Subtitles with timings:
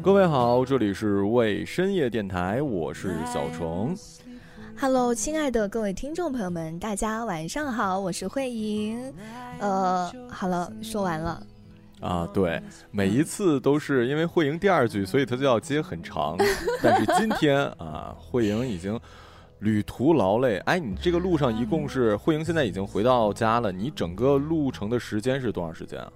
[0.00, 3.92] 各位好，这里是为深夜电台，我是小虫。
[4.78, 9.12] Hello，亲爱的各位听众朋友们，大家晚上好，我是慧莹。
[9.58, 11.44] 呃，好了，说完了。
[11.98, 12.62] 啊，对，
[12.92, 16.36] 每一次都是因为慧莹第二句，所以他就要接很长。
[16.80, 18.96] 但是今天啊，慧莹已经
[19.58, 20.58] 旅途劳累。
[20.66, 26.12] 哎，你这个路上一共是慧莹现在已经回到家了，你整个路程的时间是多长时间啊？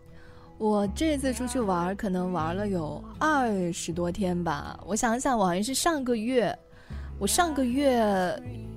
[0.58, 4.78] 我这次出去玩，可能玩了有二十多天吧。
[4.86, 6.58] 我想想，我好像是上个月，
[7.18, 8.02] 我上个月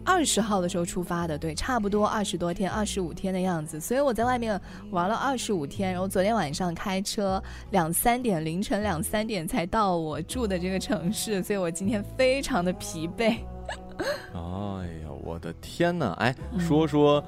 [0.03, 3.79] 二十号的时候出发的，对，差不多二十多天，二十五天的样子。
[3.79, 4.59] 所以我在外面
[4.91, 13.37] 玩了二十五天，然后昨天晚上开车两三点，凌晨两三点才到我住的这个城市，所以我今天非常的疲惫。
[14.33, 16.13] 哎呀，我的天呐！
[16.19, 17.23] 哎，说说。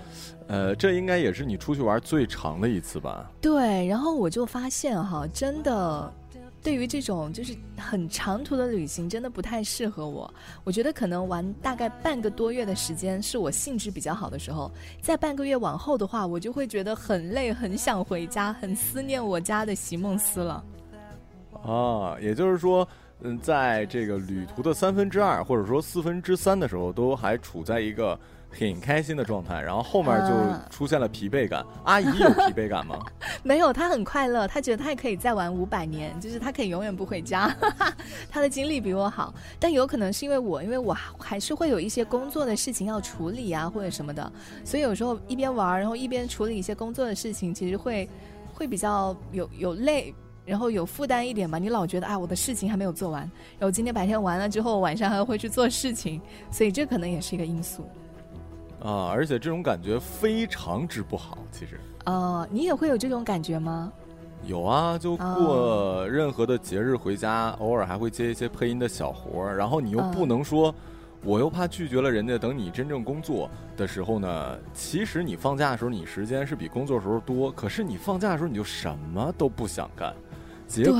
[0.51, 3.31] 呃，这应该也是你出去玩最长的一次吧？
[3.39, 6.13] 对，然后我就发现哈，真的，
[6.61, 10.29] 对于这种就是很长途的旅行，真的不太适合我。
[10.65, 14.69] 我觉得可能玩大概半个多月的时间是我兴致比较好的时候，
[15.01, 20.61] 在半个月往后的话，我就会觉得很累，很想回家，很思念我家的席梦思了。
[21.63, 22.85] 啊，也就是说，
[23.21, 28.19] 嗯，在这个旅途的三分之二或者说四分之三的时候，都还处在一个。
[28.51, 31.65] 很开心的状态，然后后面就出现了疲惫感。
[31.85, 32.99] 阿姨有疲惫感吗？
[33.43, 37.55] 没有，她很快乐，她觉得她可以再玩五百年，就是她可以永远不回家。
[38.29, 44.31] 她的精力比我好，但有可能是因为我，因为我还是会有一些工作的事情要处理啊，或者什么的，
[44.65, 48.07] 所以有时候一边玩，然后一边处理一些工作的事情，其实会
[48.53, 50.13] 会比较有有累，
[50.45, 51.57] 然后有负担一点嘛。
[51.57, 53.21] 你老觉得啊，我的事情还没有做完，
[53.57, 57.89] 然后今天白天完了之后，晚上还会去做事情，所以这可能也是一个因素。
[58.83, 61.79] 啊，而且这种感觉非常之不好，其实。
[62.05, 63.91] 哦，你也会有这种感觉吗？
[64.43, 70.73] 有啊，就过任何的节日回家，偶尔还会接一些配音的小活儿，然后你又不能说，
[71.23, 72.39] 我又怕拒绝了人家。
[72.39, 73.47] 等你真正工作
[73.77, 80.11] 的时候呢，其实你放假的时候，你时间是比工作时候多，可是你放假的时候你就什么都不想干，
[80.67, 80.99] 结果。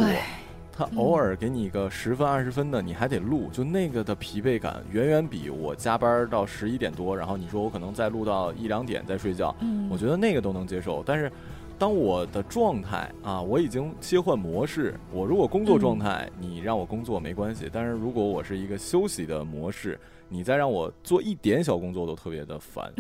[0.72, 9.56] 他偶尔给你一个十分二十分的，你还得录，就那个的疲惫感远远比我加班到十一点多，然后你说我可能再录到一两点再睡觉，
[9.90, 11.04] 我觉得那个都能接受。
[11.06, 11.32] 但是，
[11.78, 20.00] 当我的状态啊，我已经切换模式，我如果工作状态，你让我工作没关系；但是如果我是一个休息的模式，
[20.30, 22.92] 你再让我做一点小工作都特别的烦。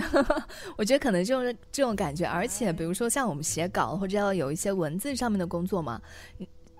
[0.77, 6.01] 我觉得可能就是这种感觉，而且比如说像我们写稿或者要有一些文字上面的工作嘛。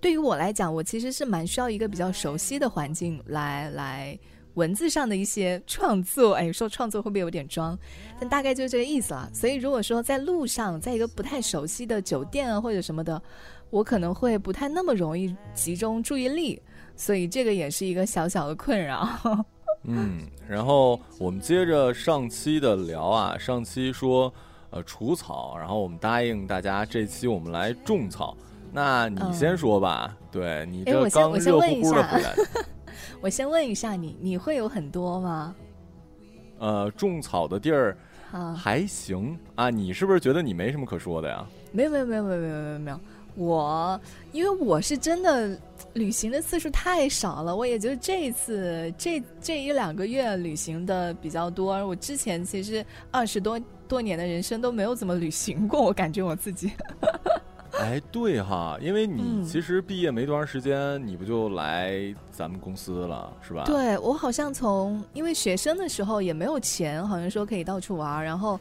[0.02, 4.18] 对于我来讲，我其实是蛮需要一个比较熟悉的环境来来
[4.56, 6.34] 文字上的一些创作。
[6.34, 7.78] 哎，说创作会不会有点装？
[8.20, 9.30] 但大概就是这个意思了。
[9.32, 13.22] 所以如果说在路上，在一个不太熟悉的酒店啊或者什么的，
[13.70, 16.60] 我可能会不太那么容易集中注意力。
[16.96, 19.08] 所以这个也是一个小小的困扰。
[19.86, 24.34] 嗯，然后我们接着上期的聊啊，上期说
[24.72, 28.36] 呃除草，然后我们答应大家这期我们来种草。
[28.72, 32.34] 那你先说吧，对你这刚热乎乎的回来。
[33.22, 35.56] 我先问一下你，你会有很多吗？
[36.60, 37.98] 呃，种草的地儿
[38.56, 39.70] 还行啊。
[39.70, 41.46] 你是不是觉得你没什么可说的呀？
[41.72, 43.00] 没有没有没有没有没有没有没有。
[43.36, 44.00] 我
[44.34, 45.58] 因为我是真的
[45.94, 51.74] 旅行的次数太少了，我也就这一次这这一两个月旅行的比较多。
[51.88, 56.72] 我之前其实二十多多年的人生都没有怎么旅行过，我感觉我自己。
[57.82, 63.64] 哎，对哈，因为你其实毕业没多长时间，你不就来咱们公司了，是吧？
[63.66, 68.60] 对，我好像从因为学生的时候也没有钱，好像说可以到处玩，然后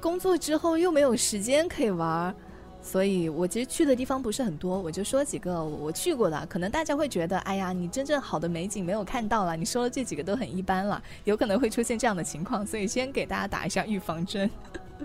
[0.00, 2.34] 工作之后又没有时间可以玩，
[2.82, 6.46] 所以我其实去的地方不是很多，我就说几个我去过的。
[6.46, 14.50] 可能大家会觉得，哎呀，你真正好的美景没有看到了，你说的这几个都很一般了，有可能会出现这样的情况，所以先给大家打一下预防针。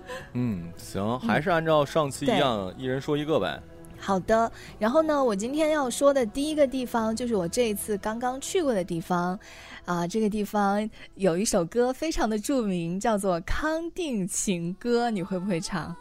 [0.33, 3.61] 嗯，行，还是按照上期一样，一人说一个呗。
[3.97, 9.39] 好的，然后呢，我今天要说的第一个地方就是我这一次刚刚去过的地方，
[9.85, 15.95] 啊，这个地方有一首歌非常的著名，叫做《康定情歌》，你会不会唱？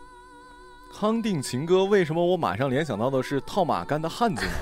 [0.92, 4.52] 康定情歌，为什么我马上联想到的是套马杆的汉子呢？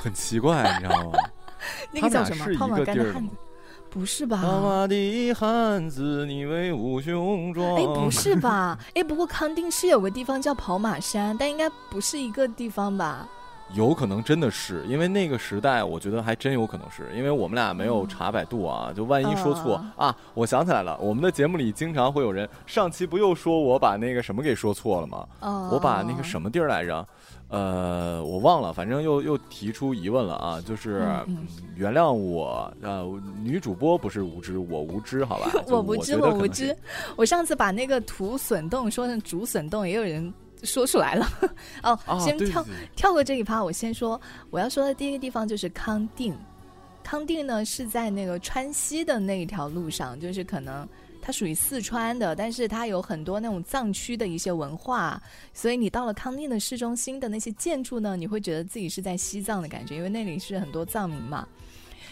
[0.00, 1.18] 很奇怪，你知道吗？
[1.90, 2.54] 那个叫什么？
[2.54, 3.34] 套马杆的汉子。
[3.98, 4.42] 不是吧？
[4.42, 7.76] 套马的汉子，你威武雄壮。
[7.76, 8.78] 哎，不是吧？
[8.94, 13.26] 哎，不过康定是有个地方叫跑马山，但应该不是一个地方吧？
[13.72, 20.14] 有可能真的是因为那个时代，我觉得还真有可能是因为我们俩没有查百度啊，就万一说错啊！
[20.34, 25.26] 我想起来了，我们的节目里经常会有人，上期不又说我把那个什么给说错了吗？
[25.72, 27.04] 我把那个什么地儿来着？
[27.48, 30.60] 呃，我忘了，反正又又提出疑问了啊！
[30.60, 31.06] 就是
[31.74, 33.04] 原谅我，呃，
[33.42, 35.50] 女主播不是无知，我无知，好吧？
[35.68, 36.76] 我无知，我无知。
[37.16, 40.32] 我上次把那个土笋冻说成竹笋冻，也有人。
[40.62, 41.28] 说出来了
[41.84, 42.64] 哦，先跳
[42.96, 43.62] 跳过这一趴。
[43.62, 44.18] 我先说
[44.50, 46.34] 我要说的第一个地方就是康定，
[47.04, 50.88] 康定呢是在那个川西的那一条路上，就是可能
[51.26, 55.20] 它属于四川的，但是它有很多那种藏区的一些文化，
[55.52, 61.44] 所以你到了康定的市中心的那些建筑呢，你会觉得自己是在西藏的感觉，因为那里是很多藏民嘛。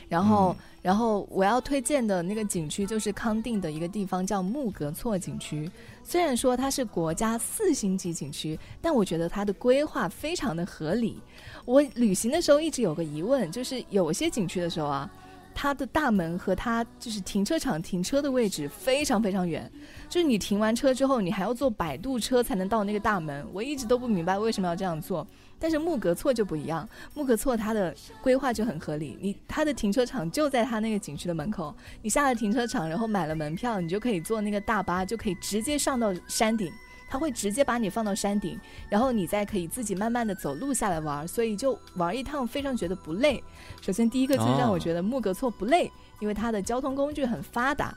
[0.08, 5.70] 然后，然后我要推荐的那个景区就是康定的一个地方，叫木格措景区。
[6.02, 11.16] 虽然说它是国家四星级景区，但我觉得它的规划非常的合理。
[11.64, 15.08] 我旅行的时候一直有个疑问，就是有些景区的时候啊。
[15.54, 19.70] 它的大门和它就是停车场停车的位置非常非常远，
[20.08, 23.46] 就是你停完车之后，你还要坐摆渡车才能到那个大门。
[23.52, 25.26] 我一直都不明白为什么要这样做，
[25.58, 36.72] 但是木格措就不一样，木格措它的规划就很合理，你它的停车场就在它那个景区的门口，你下了停车场，然后买了门票，你就可以坐那个大巴，就可以直接上到山顶。
[37.08, 38.58] 他会直接把你放到山顶，
[38.88, 43.42] 然后你再可以自己慢慢的走路下来玩，所以就玩一趟非常觉得不累。
[43.80, 45.90] 首先第一个就是让我觉得木格措不累，
[46.20, 47.96] 因为它的交通工具很发达。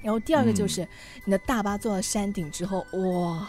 [0.00, 0.86] 然后第二个就是
[1.24, 3.48] 你的大巴坐到山顶之后，哇，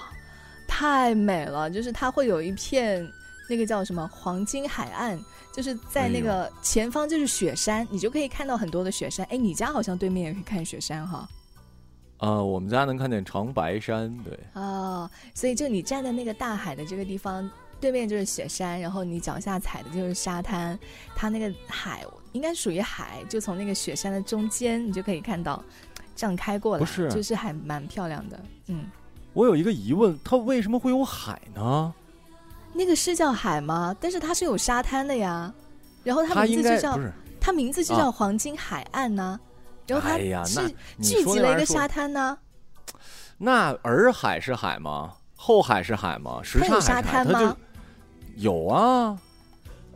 [0.67, 1.69] 太美了！
[1.69, 3.07] 就是它会有一片
[3.47, 5.19] 那个叫什么黄金海岸，
[5.53, 9.23] 就是在那个前方就是雪山，你就可以看到很多的雪山。
[9.29, 11.29] 哎，你家好像对面也可以看雪山哈。
[12.19, 14.37] 呃，我们家能看见长白山，对。
[14.53, 17.49] 哦，所以就你站在那个大海的这个地方，
[17.79, 20.77] 对面就是雪山，然后你脚下踩的就是沙滩，
[21.15, 25.63] 它那个海应该属于海，就从那个雪山的中间，你就可以看到
[26.13, 28.39] 这样开过来，不是，就是还蛮漂亮的。
[28.67, 28.85] 嗯，
[29.33, 31.93] 我有一个疑问，它为什么会有海呢？
[32.73, 33.95] 那个是叫海吗？
[33.97, 35.53] 但是它是有沙滩的呀，
[36.03, 36.99] 然后它名字就叫
[37.39, 39.39] 它名字就叫黄金海岸呢。
[39.93, 40.69] 然后它是
[41.01, 42.37] 聚集了一个沙滩呢。
[43.37, 45.13] 那洱海是海吗？
[45.35, 46.41] 后海是海吗？
[46.43, 47.55] 什刹沙滩吗？
[48.35, 49.17] 有啊。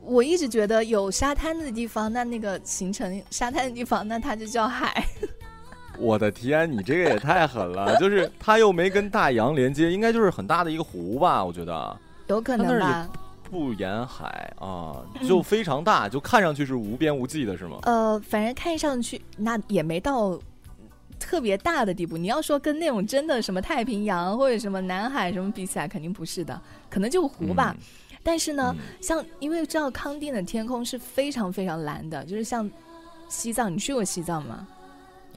[0.01, 5.05] 我一直觉得有沙滩的地方，那那个形成沙滩的地方，那它就叫海。
[5.99, 7.95] 我的天，你这个也太狠了！
[7.99, 11.43] 就是它又没跟大洋连接，应该就是很大的一个湖吧？
[11.43, 13.07] 我觉得有可能吧。
[13.53, 17.77] 不沿海啊，就非常大，就看上去是无边无际的，是吗？
[17.83, 20.37] 呃，反正看上去那也没到
[21.19, 22.17] 特别大的地步。
[22.17, 26.59] 你要说跟那种真的什么太平洋或者什么南海什么比起来，肯定不是的，
[26.89, 27.75] 可能就湖吧。
[28.23, 32.67] 但是呢，像因为知道康定的天空是非常非常蓝的，就是像
[33.29, 34.67] 西藏，你去过西藏吗？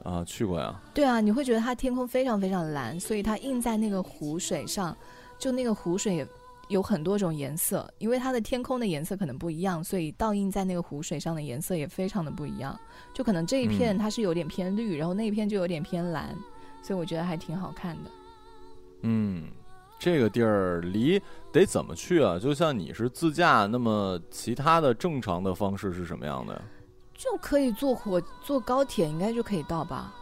[0.02, 0.74] 啊，去过呀。
[0.94, 4.96] 对啊，你会觉得它天空非常非常蓝，所以它映在那个湖水上，
[5.38, 6.26] 就那个湖水。
[6.68, 12.78] 有很多种颜色，因为它的天空的颜色可能不一样，所以倒映在那个湖水上的颜色也非常的不一样。
[13.14, 16.36] 就可能这一片它是有点偏绿，然后那一片就有点偏蓝，
[16.82, 18.10] 所以我觉得还挺好看的。
[19.02, 19.44] 嗯，
[19.98, 21.22] 这个地儿离
[21.52, 22.38] 得怎么去啊？
[22.38, 26.60] 就像你是自驾，那么其他的正常的方式是什么样的？
[27.14, 30.12] 就可以坐火坐高铁，应该就可以到吧。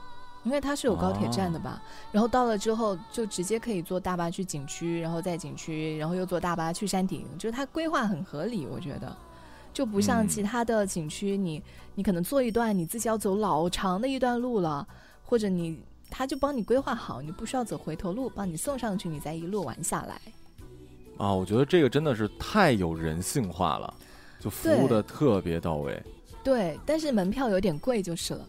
[0.45, 1.83] 因为它是有高铁站的吧，
[2.13, 9.17] 然后到了之后就直接可以坐大巴去景区，然后在景区，然后又坐大巴去山顶，就是它规划很合理，我觉得，
[9.73, 11.63] 就不像其他的景区，你
[11.95, 14.87] 你可能坐一段你自己要走老长的一段路了，
[15.25, 20.21] 或者你他就帮你规划好，你不需要走回头路，帮你送上去，你再一路玩下来。
[21.17, 23.95] 啊，我觉得这个真的是太有人性化了，
[24.39, 26.03] 就服务的特别到位。
[26.43, 28.47] 对，但是门票有点贵就是了。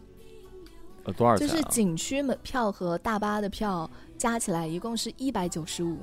[1.05, 1.47] 呃，多少钱？
[1.47, 5.97] 就是景区门票和大巴的票加起来一共是一百九十五。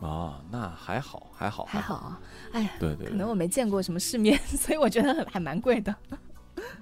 [0.00, 2.20] 啊，那还好，还好，还好啊！
[2.52, 5.94] 哎呀，对对，可能我没见过什么世面， 所以我觉得还蛮贵的。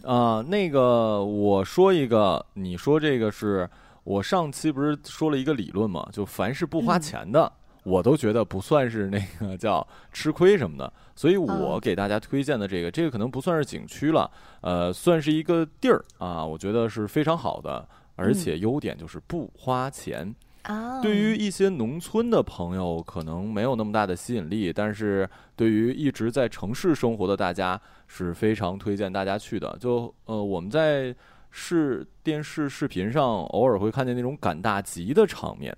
[0.03, 3.69] 啊， 那个我说一个，你说这个是
[4.05, 6.09] 我上期不是说了一个理论嘛？
[6.11, 7.53] 就凡是不花钱的。
[7.83, 20.35] 我都觉得不算是那个叫吃亏什么的， 所以我给大家推荐的这个，这个可能不算是景区了，呃，算是一个地儿啊，我觉得是非常好的，而且优点就是不花钱。
[20.65, 29.75] 啊，对于一些农村的朋友，可能没有那么大的吸引力，但是对于一直在城市生活的大家，是非常推荐大家去的。
[29.81, 31.17] 就呃，我们在
[31.51, 35.75] 视电视视频上偶尔会看见那种赶大集的场面。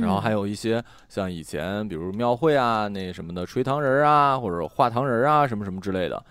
[0.00, 6.24] 然后还有一些像以前比如庙会啊那什么的吹糖人啊，或者画糖人啊什么什么之类的。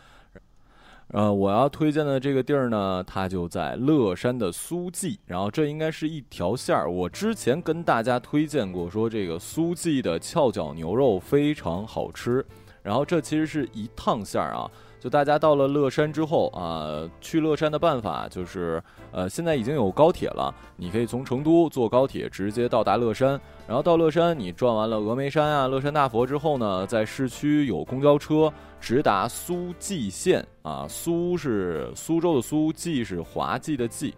[1.10, 6.90] 呃，我要推荐的这个地儿呢，它就在乐山的苏记，然后这应该是一条线儿。
[6.90, 12.44] 我之前跟大家推荐过，说这个苏记的翘脚牛肉非常好吃，
[12.82, 14.68] 然后这其实是一趟线儿啊。
[15.04, 18.82] 就大家到了乐山之后啊，去乐山的办法就是，
[19.12, 23.38] 呃，现在已经有高铁了，你可以从成都坐高铁直接到达乐山。
[23.68, 34.14] 然后到乐山，你转完了峨眉山啊、乐山大佛之后呢，在市区有公交车直达苏蓟县啊，苏是苏州的苏，蓟是滑稽的蓟，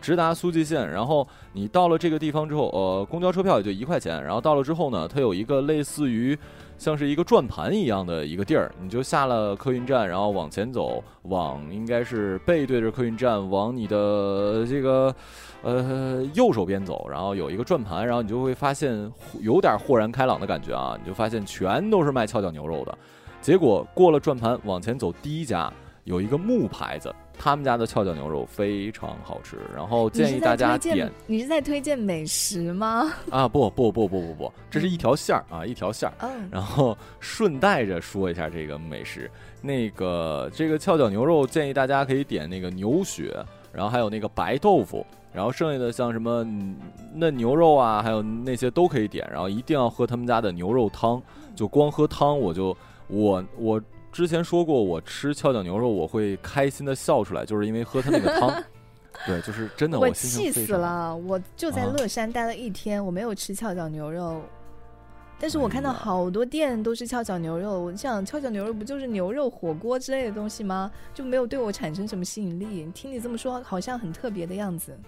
[0.00, 0.90] 直达苏蓟县。
[0.90, 4.20] 然后你到了这个地方之后，呃，公交车票也就一块钱。
[4.24, 6.36] 然后到了之后呢，它有一个类似于。
[6.78, 15.14] 像是一个转盘一样的一个地儿，你就下了客运站，然后往前走，往应该是背对着客运站，往你的这个
[15.62, 22.96] 呃右手边走，然后有一个转盘，然后你就会发现有点豁然开朗的感觉啊，你就发现全都是卖跷脚牛肉的。
[23.40, 25.72] 结果过了转盘往前走，第一家
[26.04, 27.14] 有一个木牌子。
[27.38, 31.10] 他们家的翘脚牛肉非常好吃，然后建议大家点。
[31.26, 33.12] 你是在推荐美食吗？
[33.30, 36.14] 啊不不不不不不，这是一条线儿啊，一条线儿。
[36.20, 36.48] 嗯。
[36.50, 43.34] 然后顺带着说一下这个美食，那个这个翘脚牛肉建议大家可以点那个牛血，
[43.72, 46.44] 然后还有那个白豆腐，然后剩下的像什么
[47.14, 51.22] 嫩牛肉啊，还有那些都可以点，然后一定要喝他们家的牛肉汤，
[51.54, 52.76] 就光喝汤我就
[53.08, 53.80] 我我。
[54.16, 58.64] 之前说过，我吃跷脚牛肉我会开心的笑出来，就是因为喝它那个汤。
[59.26, 61.14] 对，就是真的，我气死了！
[61.14, 64.40] 我就在乐山待了一天，我没有吃跷脚牛肉，
[65.38, 67.78] 但是我看到好多店都是跷脚牛肉。
[67.78, 70.90] 我想，跷脚牛肉不就是牛肉火锅之类的东西吗？
[71.12, 72.90] 就没有对我产生什么吸引力。
[72.94, 74.98] 听你这么说，好像很特别的样子。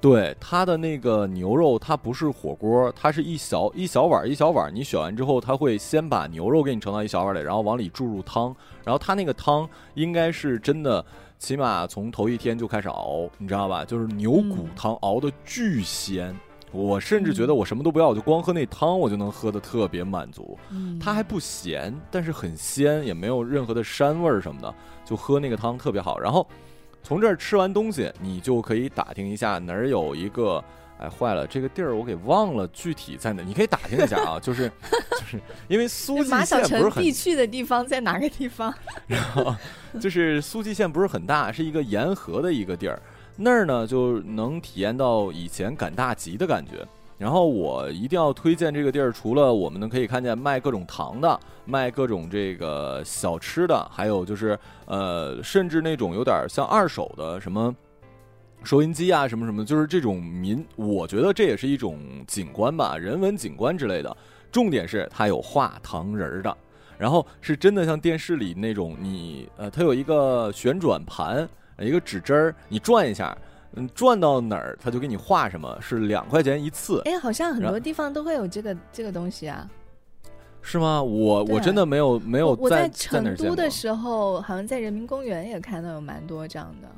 [0.00, 4.74] 对它的那个牛肉，它不是火锅，它是一小一小碗一小碗。
[4.74, 8.56] 你选完之后，它会先把牛肉给你盛到一小碗里，然后往里注入汤。
[8.82, 11.04] 然后它那个汤应该是真的，
[11.38, 13.84] 起码从头一天就开始熬，你知道吧？
[13.84, 16.34] 就是牛骨汤熬的巨鲜。
[16.72, 20.58] 我甚至觉得我什么都不要，我就光喝那汤，我就能喝的特别满足。
[20.98, 26.18] 它还不咸，但是很鲜，也没有任何的膻味儿什么的，就喝那个汤特别好。
[26.18, 26.46] 然后。
[27.02, 30.62] 从这儿吃完东西，你就可以打听一下哪儿有一个，
[30.98, 34.70] 哎，坏了，这个地儿我给忘了具体在哪，你可以打听一下啊， 就是
[35.12, 38.72] 就是因为苏蓟县不是很必去的地方在哪个地方？
[39.08, 39.54] 然后
[40.00, 43.00] 就是苏蓟县不是很大，是一个沿河的一个地儿，
[43.36, 46.86] 那儿呢就能体验到以前赶大集的感觉。
[47.20, 57.76] 然后我一定要推荐这个地儿，除了我们呢可以看见卖各种糖的，卖各种这个小吃的，还有就是呃，甚至那种有点像二手的什么
[58.64, 64.16] 收音机啊，什么什么，就是这种民，我觉得这也是一种景观吧，人文景观之类的。
[64.50, 66.56] 重点是它有画糖人儿的，
[66.96, 71.46] 然后是真的像电视里那种，你呃，它有一个旋转盘，
[71.78, 73.36] 一个指针儿，你转一下。
[73.74, 77.02] 嗯，转到哪儿他就给你画什么，是两块钱一次。
[77.04, 79.68] 哎，好像很多地方都会有这个这个东西啊。
[80.62, 81.02] 是吗？
[81.02, 86.88] 我我真的没有没有在成都的时候，好像在人民公园也看到有蛮多这样的。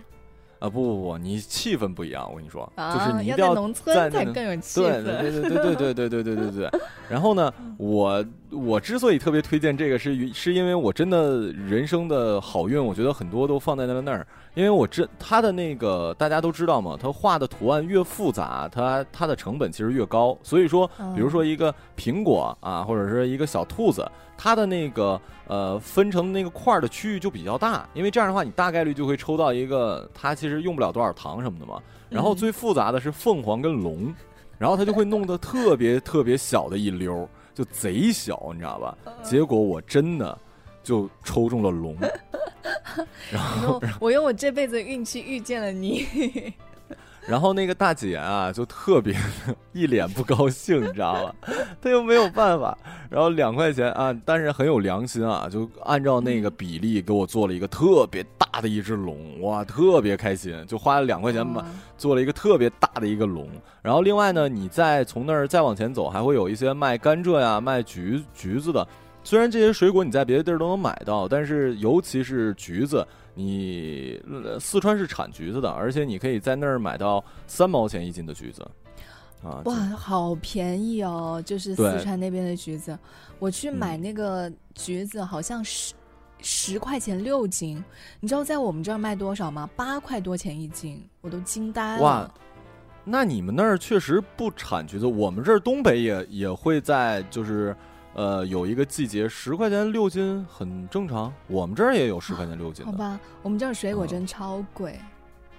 [0.58, 5.02] 啊不不不，你气氛不一样，我跟你说，就是你要在农村才更有气氛。
[5.02, 6.80] 对对对对对对对对对对对。
[7.10, 14.26] 然后呢，我我之所以特别推荐这个，是是因为我真的人生的好运，我觉得很多都放在了那儿。
[14.54, 20.36] 因为我知他的那个大家都知道嘛，他画的图案越复杂，他他的成本其实越高。
[20.42, 24.06] 所以说，比如说一个苹果啊，或者是一个小兔子，
[24.36, 31.80] 它的那个呃分成那个块的区域就比较大，因为这样的话，你大概率就会抽到一个它其实用不了多少糖什么的嘛。
[32.10, 34.14] 然后最复杂的是凤凰跟龙，
[34.58, 38.94] 然后它就会弄得特别特别小的一溜，就贼小，你知道吧？
[39.22, 40.38] 结果我真的
[40.82, 41.96] 就抽中了龙。
[43.30, 46.06] 然后我用我这辈子运气遇见了你，
[47.26, 49.16] 然后那个大姐啊，就特别
[49.72, 51.34] 一脸不高兴，你知道吧？
[51.80, 52.76] 她又没有办法，
[53.08, 61.64] 然后两块钱啊，但是很有良心啊，就按照那个比例给我做了一个特别大的一只龙，哇，特别开心，就花了两块钱吧，
[61.96, 63.48] 做了一个特别大的一个龙。
[63.80, 68.86] 然后另外呢，你再从那儿再往前走，还会有一些卖甘蔗呀、卖橘橘子的。
[69.24, 74.20] 虽然这些水果你在别的地儿都能买到，但是尤其是橘子，你
[74.58, 78.62] 四川是产橘子的，而且你可以在那儿买到三毛钱一斤的橘子，
[79.44, 81.40] 啊，哇，好便宜哦！
[81.46, 82.98] 就是四川那边的橘子，
[83.38, 85.94] 我去买那个橘子好像十
[86.40, 87.82] 十块钱六斤，
[88.18, 89.70] 你知道在我们这儿卖多少吗？
[89.76, 92.02] 八块多钱一斤，我都惊呆了。
[92.02, 92.34] 哇
[93.04, 97.74] 那你们那儿确实不产橘子，我们这儿东北也也会在就是。
[98.14, 102.92] 呃，有一个季节十块钱六斤很正常，我们这儿也有十块钱六斤的。
[102.92, 104.98] 好吧，我们这儿水果真超贵。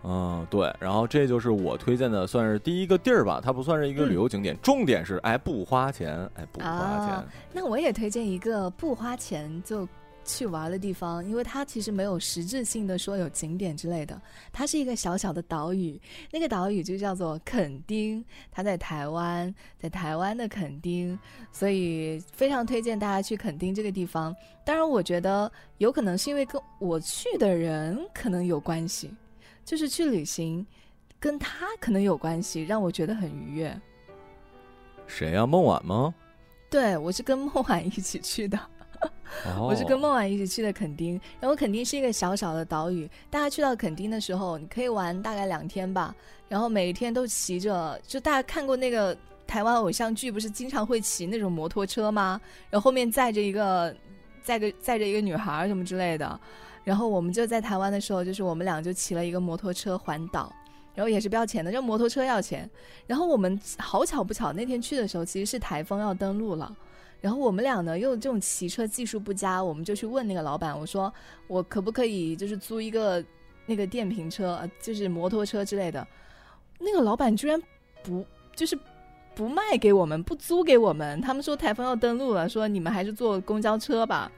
[0.04, 7.26] 嗯，对，然后这就是我推荐的，算是第一个地儿吧，它不算是一个旅游景点，重点是哎不花钱，哎不花钱。
[7.54, 9.88] 那我也推荐一个不花钱就。
[10.26, 14.20] 去玩的地方，因为它其实没有实质性的说有景点之类的，
[14.52, 16.00] 它是一个小小的岛屿，
[16.32, 21.18] 那个岛屿就叫做垦丁，它在台湾，在台湾的垦丁，
[21.52, 24.36] 所以非常推荐大家去垦丁这个地方。
[24.66, 29.14] 当然，我觉得有可能是因为跟我去的人可能有关系，
[29.66, 30.66] 就是去旅行，
[31.20, 33.82] 跟他可能有关系，让我觉得很愉悦。
[35.06, 35.46] 谁呀？
[35.46, 36.16] 孟晚吗？
[36.70, 38.58] 对，我是跟孟晚一起去的。
[39.60, 43.10] 我是跟孟晚一起去的垦丁，然后垦丁是一个小小的岛屿。
[43.30, 46.16] 大家去到垦丁的时候，你可以玩大概两天吧，
[46.48, 52.40] 然后每一天都骑着，就大家看过那个台湾偶像剧，不是经常会骑那种摩托车吗？
[52.70, 53.94] 然后后面载着一个
[54.44, 56.40] 载个载着一个女孩什么之类的。
[56.84, 60.54] 然后我们就在台湾的时候，就是我们俩就骑了一个摩托车环岛，
[60.94, 62.70] 然后也是不要钱的，就摩托车要钱。
[63.08, 66.76] 然后我们好巧不巧那天去的时候，其实是台风要登陆了。
[67.24, 71.12] 然后我们俩呢，又这种骑车技术不佳，我们就去问那个老板，我说
[71.48, 73.24] 我可不可以就是租一个
[73.66, 76.06] 那个电瓶车，就是摩托车之类的。
[76.80, 77.58] 那个老板居然
[78.04, 78.78] 不就是
[79.34, 81.22] 不卖给我们，不租给我们。
[81.22, 84.30] 他们说台风要登陆了，说你们还是坐公交车吧，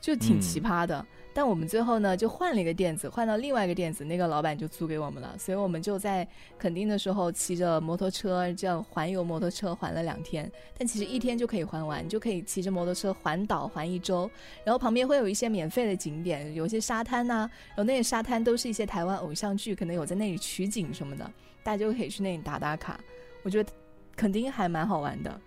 [0.00, 1.06] 就挺奇葩的。
[1.34, 5.36] 但我们最后呢，就换了一个店子，换到另外一个店子，那个老板就租给我们了。
[5.36, 6.26] 所以我们就在
[6.56, 10.50] 垦丁的时候骑着摩托车，这样环游摩托车环了两天。
[10.78, 14.30] 但其实一天就可以环完，就可以骑着摩托车环岛环一周。
[14.62, 21.28] 然后旁边会有一些免费的景点，有些沙滩呐，然后那些沙滩都是一些台湾偶像剧，可能有在那里取景什么的，
[21.64, 23.00] 大家就可以去那里打打卡。
[23.42, 23.72] 我觉得
[24.14, 25.40] 垦丁还蛮好玩的。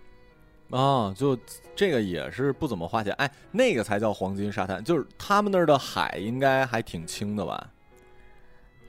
[0.70, 1.38] 啊，就
[1.74, 7.70] 这个也是不怎么花钱，哎，那个才叫黄金沙滩，就是他们那儿的海应该还挺清的吧？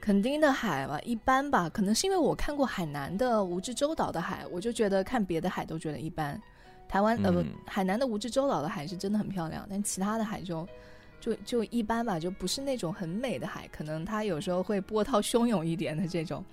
[0.00, 6.40] 垦丁的海吧，一般吧，可能是因为我看过海南的蜈支洲岛的海，我就觉得看别的海都觉得一般。
[6.88, 10.68] 台湾呃不，海南的蜈支洲岛的海是真的很漂亮，但其他的海就
[11.20, 16.44] 就就一般吧，就不是那种很美的海，可能它有时候会波涛汹涌一点的这种。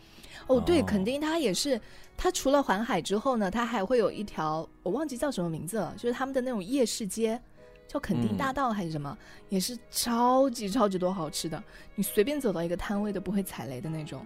[0.46, 1.82] 哦，对，垦丁它也是，
[2.16, 7.42] 它除了环海之后呢，它还会有一条我忘记叫什么名字了，就是他们的那种夜市街，
[7.88, 9.18] 叫垦丁大道还是什么，
[9.50, 11.62] 也是超级超级多好吃的，
[11.96, 14.26] 你随便走到一个摊位都不会踩雷的那种。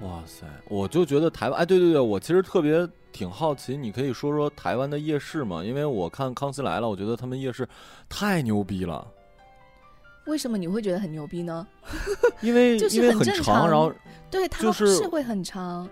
[0.00, 5.64] 哇塞，我就觉得台湾，哎，对对对，我其实特别挺好奇，你可以说说台湾的夜市吗？
[5.64, 7.66] 因为我看《康熙来了》，我觉得他们夜市
[8.06, 9.10] 太牛逼了。
[10.26, 11.66] 为什么你会觉得很牛逼呢？
[12.42, 13.92] 因为 就是很长，然后
[14.30, 15.88] 对它是会很长，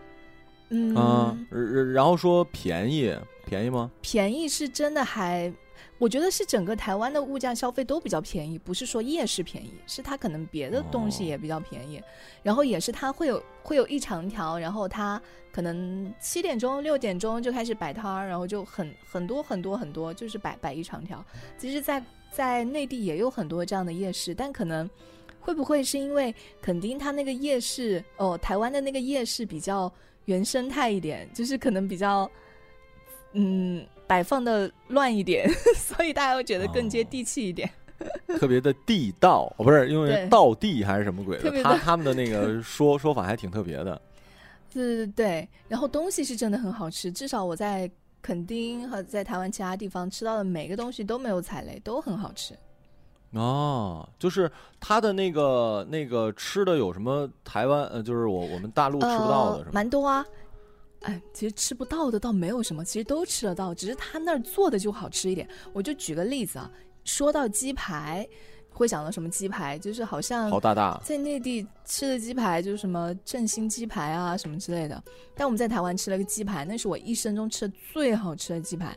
[0.70, 1.46] 嗯，
[1.92, 3.14] 然后说便宜，
[3.46, 3.90] 便宜吗？
[4.00, 5.52] 便宜是真的，还
[5.98, 12.02] 我觉得是整个台湾的物价消费都比较便宜，不是说夜市便宜，是它可能别的东西也比较便宜，
[12.42, 15.20] 然后也是它会有会有一长条，然后它
[15.52, 21.24] 可能七点钟六点钟就开始摆摊儿，然后就很很多很多很多，就是摆摆一长条。
[21.56, 24.90] 其实，在在内地也有很多这样的夜市，但可能
[25.40, 29.90] 会不会是因为垦丁它那个夜市哦，台湾的那个夜市比较
[30.24, 32.28] 原生态一点，就是可能比较
[33.34, 37.68] 嗯摆放的乱一点， 所以大家会觉得更接地气一点，
[38.38, 41.62] 特别的地道哦，不是因为道地还是什么鬼的？
[41.62, 44.00] 他他们的那个说说法还挺特别的，
[44.72, 47.90] 对对对，然后东西是真的很好吃，至少我在。
[48.26, 52.54] 垦丁和在台湾其他地方吃到的每个东西都没有踩雷，都很好吃。
[53.32, 59.70] 哦，就是他的那个那个吃的有什么台湾呃，就是我我们大陆吃不到的，是吗？
[59.74, 60.24] 蛮多啊。
[61.04, 65.48] 哎，其实吃不到的倒没有什么，其实都吃得到，只是他那儿做的就好吃一点。
[65.72, 66.70] 我就举个例子啊，
[67.04, 68.28] 说到鸡排。
[68.76, 69.78] 会想到什么鸡排？
[69.78, 75.00] 就是好像好大大，在内地吃的鸡排就是什么振兴鸡排啊什么之类的。
[75.36, 78.92] 但我们在台湾吃了个鸡排，那是我一生中吃的最好吃的鸡排，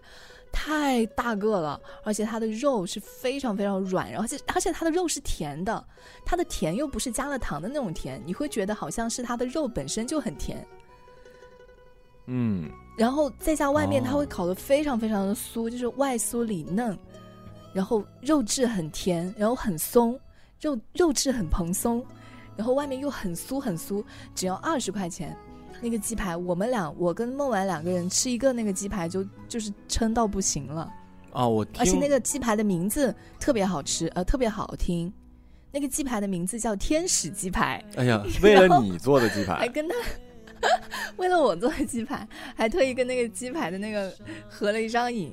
[0.51, 5.85] 太大个了，而且它的肉是非常非常软，而且而且它的肉是甜的，
[6.25, 10.65] 它的甜又不是加了糖的那种甜，你会觉得好像是它的肉本身就很甜。
[12.27, 16.97] 嗯，然后再加外面它会烤的非常非常的酥，就是外酥里嫩。
[17.73, 20.19] 然后肉质很甜，然后很松，
[20.59, 22.03] 肉肉质很蓬松，
[22.55, 25.37] 然后外面又很酥很酥，只要二十块钱，
[25.79, 30.91] 那个鸡排，我们俩我跟孟晚两个人吃一个那个鸡排就就是撑到不行了
[31.31, 31.47] 啊！
[31.47, 35.13] 我而且那个鸡排的名字特别好吃，呃，特别好听，
[35.71, 37.83] 那个鸡排的名字叫天使鸡排。
[37.95, 39.93] 哎呀，为了你做的鸡排， 还跟他
[41.17, 44.11] 为了我做的鸡排，还特意跟那个鸡排的那个
[44.47, 45.31] 合了一张影，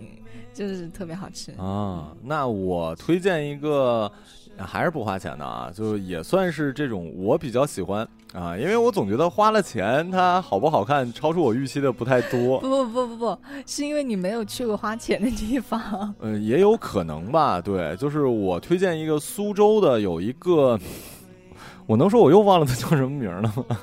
[0.53, 2.13] 就是特别好吃啊。
[2.23, 4.11] 那我推荐一个。
[4.57, 12.61] 还是不花钱的啊，就也算是这种我比较喜欢啊，因为我总觉得花了钱它好不好看，超出我预期的不太多。
[12.61, 16.15] 不不不不不，是因为你没有去过花钱的地方。
[16.21, 17.61] 嗯，也有可能吧。
[17.61, 20.79] 对，就是我推荐一个苏州的，有一个，
[21.87, 23.77] 我能说我又忘了它叫什么名了吗？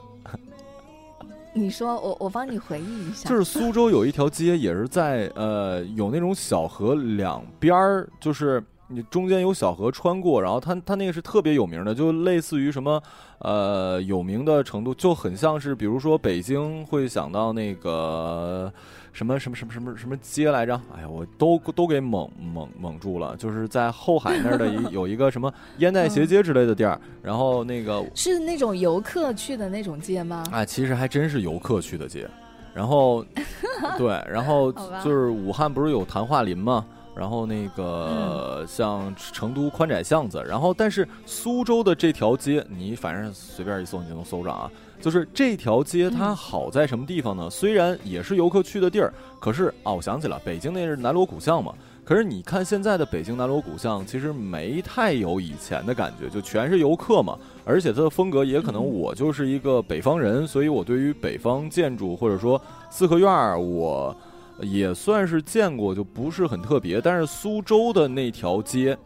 [1.53, 3.29] 你说，我我帮你回忆一下。
[3.29, 8.63] 就是苏州有一条街，也是在呃有那种小河两边儿，就是。
[8.91, 13.01] 你中间有小河穿过，然后它它那个是特别有名的，就类似于什么，
[13.39, 18.71] 呃，有名的程度就很像是，比如说北京会想到那个
[19.13, 20.79] 什么什么什么什么什么街来着？
[20.95, 30.43] 哎呀，我都都给蒙蒙蒙住了，就是在后海那儿的一有一个什么烟袋斜街之类的地儿，然后那个 是那种游客去的那种街吗？
[30.51, 32.29] 啊，其实还真是游客去的街，
[32.73, 33.25] 然后
[33.97, 34.71] 对，然后
[35.03, 36.85] 就是武汉不是有昙华林吗？
[37.15, 44.71] 然后那个像成都宽窄巷子，然后但是苏州的这条街，你反正随便一搜你就能搜着啊。
[44.99, 47.49] 就是这条街它好在什么地方呢？
[47.49, 51.73] 虽然也是游客去的地儿，可是啊，我想起了北京那是南锣鼓巷嘛。
[52.05, 57.37] 可是你看现在的北京南锣鼓巷，其实没太有以前的感觉，就全是游客嘛。
[57.65, 64.15] 而且它的风格也可能我就是一个北方人，所以我对于北方建筑或者说四合院儿我。
[64.61, 67.01] 也算是见过，就不是很特别。
[67.01, 68.97] 但是苏州的那条街，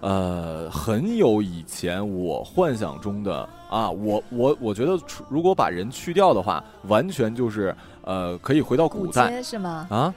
[0.00, 3.90] 呃，很有以前我幻想中的啊。
[3.90, 9.86] 我我我觉得，如果把人去掉的话，完全就是呃，可以回到古代是吗？
[9.90, 10.14] 啊，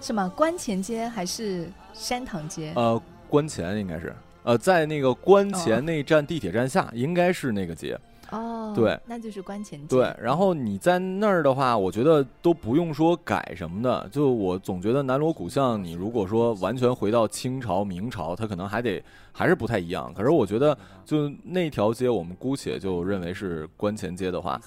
[0.00, 0.30] 是吗？
[0.34, 2.72] 关前街还是山塘街？
[2.76, 7.98] 呃，关前应该是呃，在那个关前那站地铁站下，应该是那个街。
[8.30, 9.86] 哦，对，那就是关前街。
[9.88, 14.08] 对，然后你在那儿的话，我觉得都不用说改什么的。
[14.10, 20.12] 就我总觉得南锣鼓巷，你如果说完全回到清朝、明朝，它可能还得还是不太一样。
[20.14, 24.60] 可是我觉得，就那条街，我们姑且就认为是关前街的话，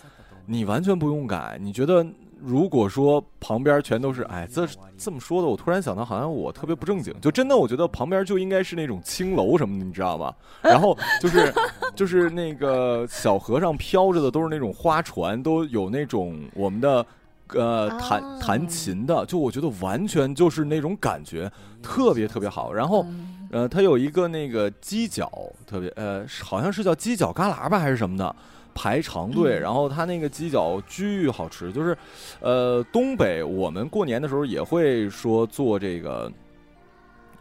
[0.45, 1.58] 你完全不用改。
[1.60, 2.06] 你觉得？
[2.41, 7.13] 如果说旁边全都是，哎，这这么说的，我突然想到，好像我特别不正经。
[7.21, 10.34] 就真的，我觉得旁边就应该是那种青楼什么的，你知道吗？
[10.63, 11.54] 然后就是
[11.95, 17.06] 就是那个小河上飘着的都是那种花船，都有那种我们的
[17.49, 22.71] 呃弹弹琴的，就我觉得完全就是那种感觉，特别特别好。
[22.71, 23.06] 然后
[23.52, 25.32] 呃，它有一个那个犄角，
[25.65, 28.36] 特别呃，好像是叫犄角旮旯吧，还是什么的。
[28.82, 31.98] 排长队，然后他那个鸡脚巨好吃，就是，
[32.39, 36.32] 呃，东北我们过年的时候也会说做这个，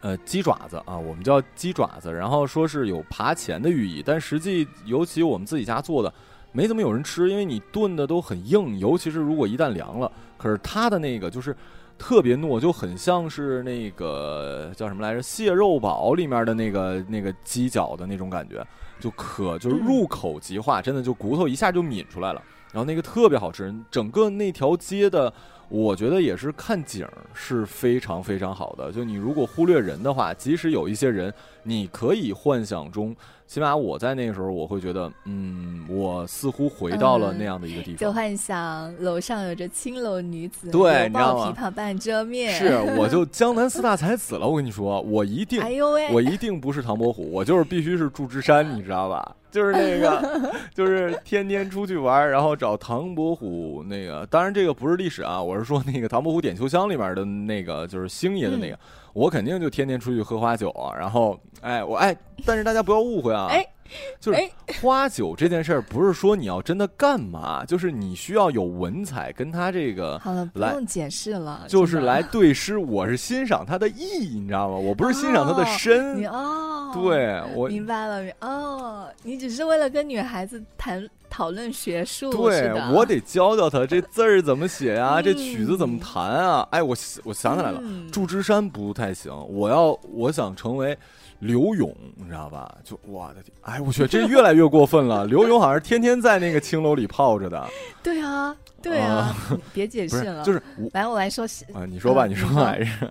[0.01, 6.12] 呃，鸡爪子啊，我们叫鸡爪子，然后说是有爬钱的寓意，但实际尤其我们自己家做的，
[6.51, 11.57] 没怎么有人吃，因为你炖的都很硬，尤其是如果一旦凉了，可是它的那个就是
[11.96, 18.66] 特别糯，就很像是那个叫什么来着，蟹肉堡里面的那个那个鸡脚的那种感觉。
[18.98, 23.74] 就可就是入口即化，真的就骨头一下就抿出来了，然后那个特别好吃。
[23.90, 25.32] 整个那条街的，
[25.68, 28.90] 我觉得也是看景是非常非常好的。
[28.92, 31.32] 就你如果忽略人的话，即使有一些人，
[31.62, 33.14] 你可以幻想中。
[33.48, 37.96] 起码我在那个时候，我会觉得，嗯，我似乎回到了那样的一个地方。
[37.96, 41.50] 就幻想楼上有着青楼女子，对，你知道吗？
[41.50, 42.52] 琵琶半遮面。
[42.52, 44.46] 是，我就江南四大才子了。
[44.46, 49.34] 我跟你说，我一定， 哎呦喂，我一定不是唐伯虎，我就是必须是祝枝山，你知道吧？
[49.50, 54.26] 就是那个，就是天天出去玩，然后找唐伯虎那个。
[54.26, 58.78] 当然，这个不是历史啊，我是说那个《唐伯虎点秋香》里面的那个，就是星爷的那个。
[59.14, 63.66] 我肯定就天天出去喝花酒啊，然后，哎，我哎，但是大家不要误会啊，哎，
[64.20, 64.38] 就是
[64.81, 74.77] 花酒这件事儿，不是说你要真的干嘛，就是你需要有文采，跟他这个好了，不用解释了， 就是来对诗，我是欣赏他的意，你知道吗？
[74.77, 81.09] 我不是欣赏他的身，哦，对我明白了，哦，你只是为了跟女孩子谈。
[81.31, 86.66] 讨论学术，对我得教教他这字儿怎么写呀，这曲子怎么弹啊？
[86.72, 90.96] 哎，我我想起来了，祝枝山不太行，我要我想成为
[91.40, 92.77] 刘勇，你知道吧？
[92.83, 95.24] 就我的天，哎，我去，这越来越过分了。
[95.29, 97.68] 刘勇好像是天天在那个青楼里泡着的。
[98.03, 99.35] 对啊，对啊，
[99.72, 103.11] 别解释了，就是来我来说啊，你说吧，你说还是。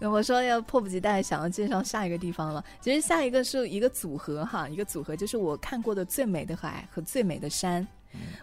[0.00, 2.62] 我说要迫不及待想要介绍下一个地方了。
[2.80, 7.86] 其实下一个是一个组合哈，一个组合就是我看过的最美的海和最美的山。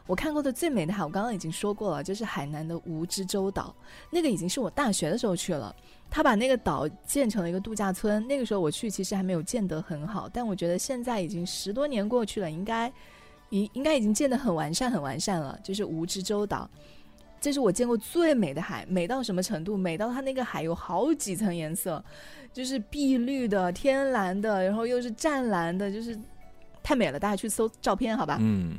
[0.07, 3.73] 我看过的最美的海，我刚刚已经说过了，就是海南的蜈支洲岛。
[4.09, 5.73] 那个已经是我大学的时候去了，
[6.11, 8.27] 他把那个岛建成了一个度假村。
[8.27, 12.91] 那个时候我去其实还没有建得很好，但我觉得现在已经十多年过去了，应该
[13.49, 16.69] 应应该已经建得很完善很完善了，就是蜈支洲岛。
[17.39, 19.75] 这是我见过最美的海，美到什么程度？
[19.75, 22.03] 美到它那个海有好几层颜色，
[22.53, 26.15] 就是碧绿的、天蓝的，然后又是湛蓝的，就是
[26.83, 27.17] 太美了。
[27.17, 28.37] 大家去搜照片，好吧？
[28.39, 28.77] 嗯。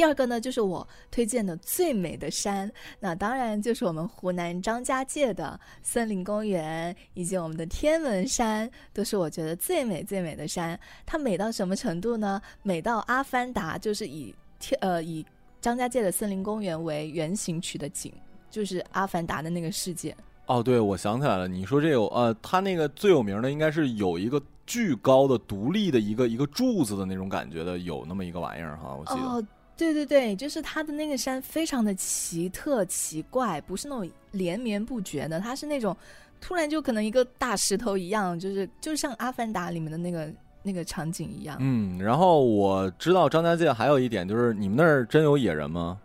[0.00, 10.80] 第二个呢，就是我推荐的最美的山，那当然就是我们湖南张家界的森林公园，以及我们的天门山，都是我觉得最美最美的山。
[11.04, 12.40] 它美到什么程度呢？
[12.62, 15.22] 美到《阿凡达》就是以天呃以。
[15.60, 18.10] 张家界的森林公园为原型取的景，
[18.50, 20.16] 就是《阿凡达》的那个世界。
[20.46, 29.20] 哦，对，我想起来了，你说这个，呃，它那个最有名的应该是有一个巨高的独立的一个一个柱子的那种感觉的，有那么一个玩意儿哈，我记得。
[29.20, 29.44] 哦，
[29.80, 35.96] 对对对，就是它的那个山非常的奇特奇怪，不是那种连绵不绝的，它是那种
[36.40, 40.30] 突然就可能一个大石头一样，就是就像《阿凡达》里面的那个。
[40.62, 41.56] 那个场景一样。
[41.58, 45.98] 嗯，然后我知道张家界还有一点就是，你们那儿真有野人吗？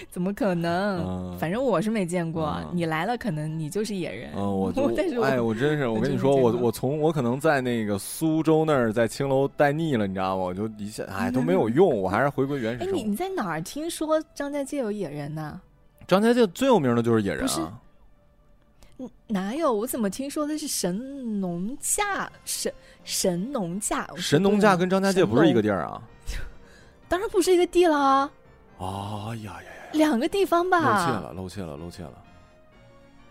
[0.10, 1.36] 怎么可能？
[1.38, 2.58] 反正我是没见过。
[2.72, 4.30] 你来了，可能你就是野人。
[4.36, 10.42] 嗯，我 但是哎，我真是，我跟你说，我我从我可能在那个苏州那儿，在青楼待腻了，你知道吗？
[10.44, 12.84] 我就一下哎都没有用，我还是回归原始。
[12.84, 15.60] 哎，你你在哪儿听说张家界有野人呢？
[16.06, 17.80] 张家界最有名的就是野人啊。
[19.28, 19.72] 哪有？
[19.72, 22.28] 我怎么听说的是神农架？
[22.44, 22.72] 神
[23.04, 24.08] 神农架？
[24.16, 26.02] 神农架跟张家界不是一个地儿啊？
[27.08, 28.28] 当然不是一个地了。
[28.78, 29.77] 哎呀呀呀！
[29.92, 30.78] 两个地方吧？
[30.78, 32.12] 露怯了，露怯了，露怯了，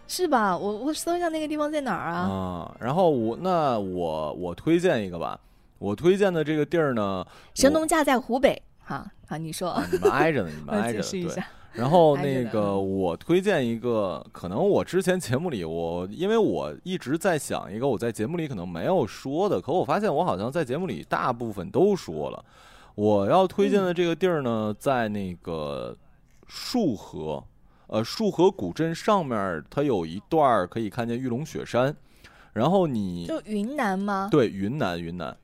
[0.07, 0.57] 是吧？
[0.57, 2.19] 我我搜一下那个地方在哪儿啊？
[2.19, 5.39] 啊，然后我那我我推荐一个吧，
[5.79, 8.61] 我推荐的这个地儿呢，神农架在湖北。
[8.83, 11.43] 好，好，你说，啊你们挨着呢，你们 挨着呢，对。
[11.73, 22.43] 然后那个，我推荐一个，可能我之前节目里，我因为我一直在想一个我在节目里可能没有说的，可我发现我好像在节目里大部分都说了。
[22.95, 25.95] 我要推荐的这个地儿呢，在那个
[26.47, 27.43] 束河，
[27.87, 31.95] 呃，束河古镇上面，它有一段可以看见玉龙雪山。
[32.53, 34.29] 然后你就云南吗？
[34.31, 35.37] 对，云南，云南。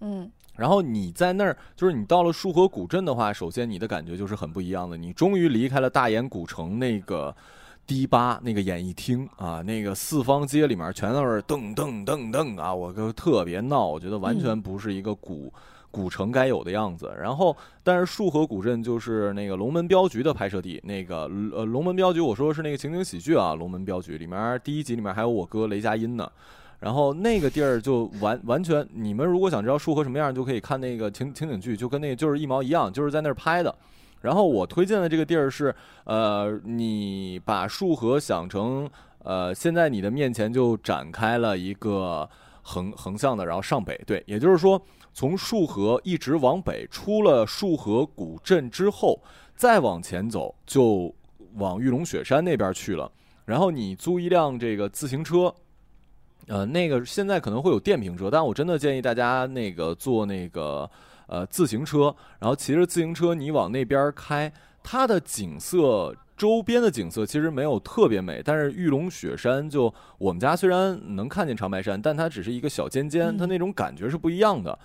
[0.00, 0.30] 嗯。
[0.54, 4.98] 然后你在那儿，就是你到了束河古镇的话，首先你的感觉就是很不一样的。
[4.98, 7.34] 你终于离开了大研古城那个
[7.86, 15.50] 迪吧那个演艺厅啊，那个四方街里面全都是噔噔噔噔啊，我就特别闹，我觉得完全不是一个古
[15.92, 17.14] 古城该有的样子。
[17.16, 26.28] 然后，但是束河古镇就是那个龙门镖局的拍摄地，那个呃龙门镖局，我说的是那个情景喜剧啊，龙门镖局里面第一集里面还有我哥雷佳音呢。
[26.80, 33.72] 然后那个地儿就完完全，你们如果想知道束河什么样，就可以看那个情情景剧，就跟那个就是一毛一样，就是在那儿拍的。
[34.22, 35.72] 然后我推荐的这个地儿是，
[36.04, 38.88] 呃，你把束河想成，
[39.22, 42.28] 呃，现在你的面前就展开了一个
[42.62, 44.80] 横横向的，然后上北，对，也就是说
[45.12, 49.22] 从束河一直往北，出了束河古镇之后，
[49.54, 51.14] 再往前走就
[51.54, 53.10] 往玉龙雪山那边去了。
[53.44, 55.54] 然后你租一辆这个自行车。
[56.48, 60.90] 呃，那个现在可能会有电瓶车，但我真的建议大家那个坐那个
[61.28, 74.78] 呃自行车，然后骑着自行车你往那边开，它的景色周边的景色其实没有特别美，但是玉龙雪山就我们家虽然能看见长白山，但它只是一个小尖尖，它那种感觉是不一样的。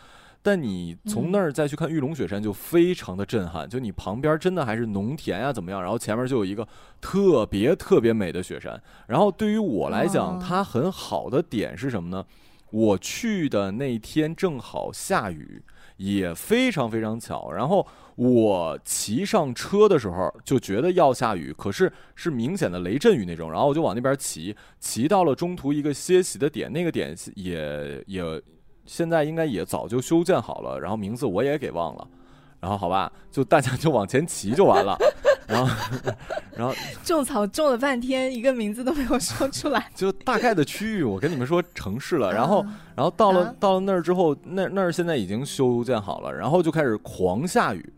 [0.44, 3.68] 但你从那儿再去看玉龙雪山，就非常的震撼。
[3.68, 5.82] 就你旁边真的还是农田呀，怎么样？
[5.82, 6.66] 然后前面就有一个
[7.02, 8.82] 特别特别美的雪山。
[9.08, 12.24] 然后对于我来讲，它很好的点是什么呢？
[12.72, 15.62] 我去的那天正好下雨，
[15.98, 17.52] 也非常非常巧。
[17.52, 23.52] 然后我骑上车的时候就觉得要下雨，可是是明显的雷阵雨那种。
[23.52, 28.42] 然后我就往那边骑，骑到了中途一个歇息的点，那个点也也。
[28.90, 32.08] 现在应该也早就修建好了，然后名字我也给忘了，
[32.62, 34.98] 然后好吧，就大家就往前骑就完了，
[35.48, 35.74] 然后，
[36.56, 47.94] 然后种草种了半天，一个名字都没有说出来，就大概的区域，我跟你们说城市了，然后，然后到了到了那儿之后，那那儿现在已经修建好了，然后就开始狂下雨。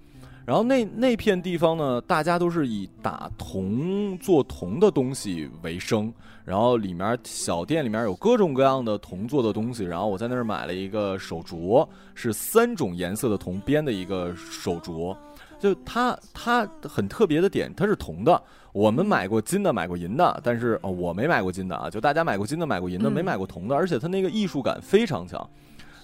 [0.46, 6.12] 然后那那片地方呢，大家都是以打铜做铜的东西为生。
[6.44, 9.84] 然后里面小店里面有各种各样的铜做的东西。
[9.84, 15.16] 然后我在那儿买了一个手镯，是三种颜色的铜编的一个手镯。
[15.60, 18.42] 就它它很特别的点，它是铜的。
[18.72, 21.90] 我们买过金的，买过银的，但是哦，我没买过金的啊。
[21.90, 23.76] 就大家买过金的，买过银的，没买过铜的。
[23.76, 25.48] 而且它那个艺术感非常强。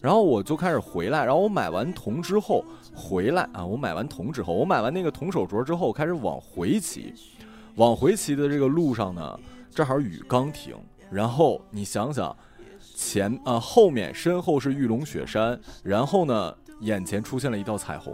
[0.02, 2.64] 然后我就开始回来，然后我买完铜之后
[2.94, 7.14] 回来啊，我买完铜之后，我买完那个铜手镯之后，开始往回骑，
[7.76, 9.40] 往回骑的这个路上呢，
[9.72, 10.76] 正好雨刚停，
[11.10, 12.36] 然后你想想，
[12.96, 18.14] 前啊后面身后是玉龙雪山，然后呢眼前出现了一道彩虹，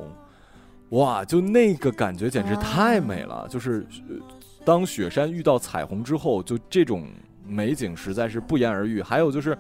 [0.92, 3.46] 哇，就那个感觉简直太美了。
[3.50, 3.86] 就是
[4.64, 7.06] 当雪山遇到彩虹之后，就这种
[7.46, 9.02] 美景实在是不言而喻。
[9.02, 9.58] 还有就是。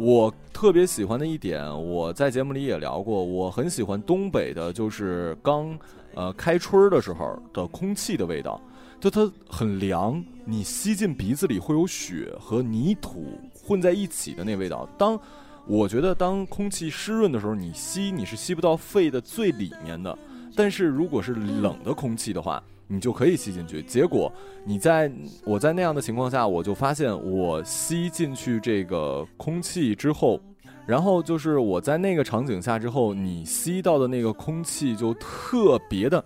[0.00, 5.76] 我特别喜欢的一点，我在节目里也聊过，我很喜欢东北的，就是刚
[6.14, 8.60] 呃开春的时候的空气的味道，
[9.00, 14.88] 就它很凉，你吸进鼻子里会有雪和泥土混在一起的那味道。
[14.96, 15.20] 当
[15.66, 20.16] 我觉得当空气湿润的时候，你吸你是吸不到肺的最里面的，
[20.58, 22.60] 但是如果是冷的空气的话。
[22.90, 24.32] 你就可以吸进去，结果
[24.64, 25.12] 你在
[25.44, 30.40] 我在那样的情况下，我就发现我吸进去这个空气之后，
[30.86, 36.24] 然后就是我在那个场景下之后，你吸到的那个空气就特别的，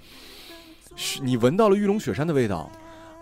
[1.21, 2.71] 你闻到了玉龙雪山的味道，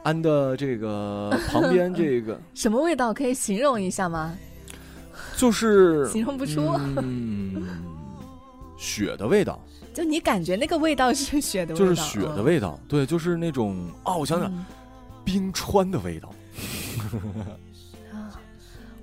[0.02, 4.36] 安的这个旁边这个什么味道可以形容一下吗？
[5.34, 6.60] 就是形容不出，
[8.76, 9.58] 雪的味道。
[9.92, 14.66] 就你感觉那个味道是雪的味道，就是雪的味道，对，就是那种哦，我想想，
[15.24, 16.32] 冰川的味道。
[18.12, 18.38] 啊，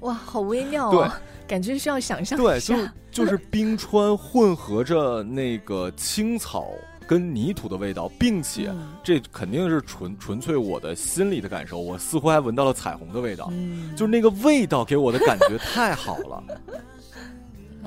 [0.02, 1.20] 哇，好微妙啊！
[1.48, 2.76] 感觉需要想象对，就
[3.10, 6.68] 就是冰川混合着那个青草
[7.08, 8.70] 跟泥土的味道，并且
[9.02, 13.52] 这肯定是纯纯粹我的心里的感受，我似乎还闻到了彩虹的味道，
[13.96, 16.44] 就是那个味道给我的感觉太好了。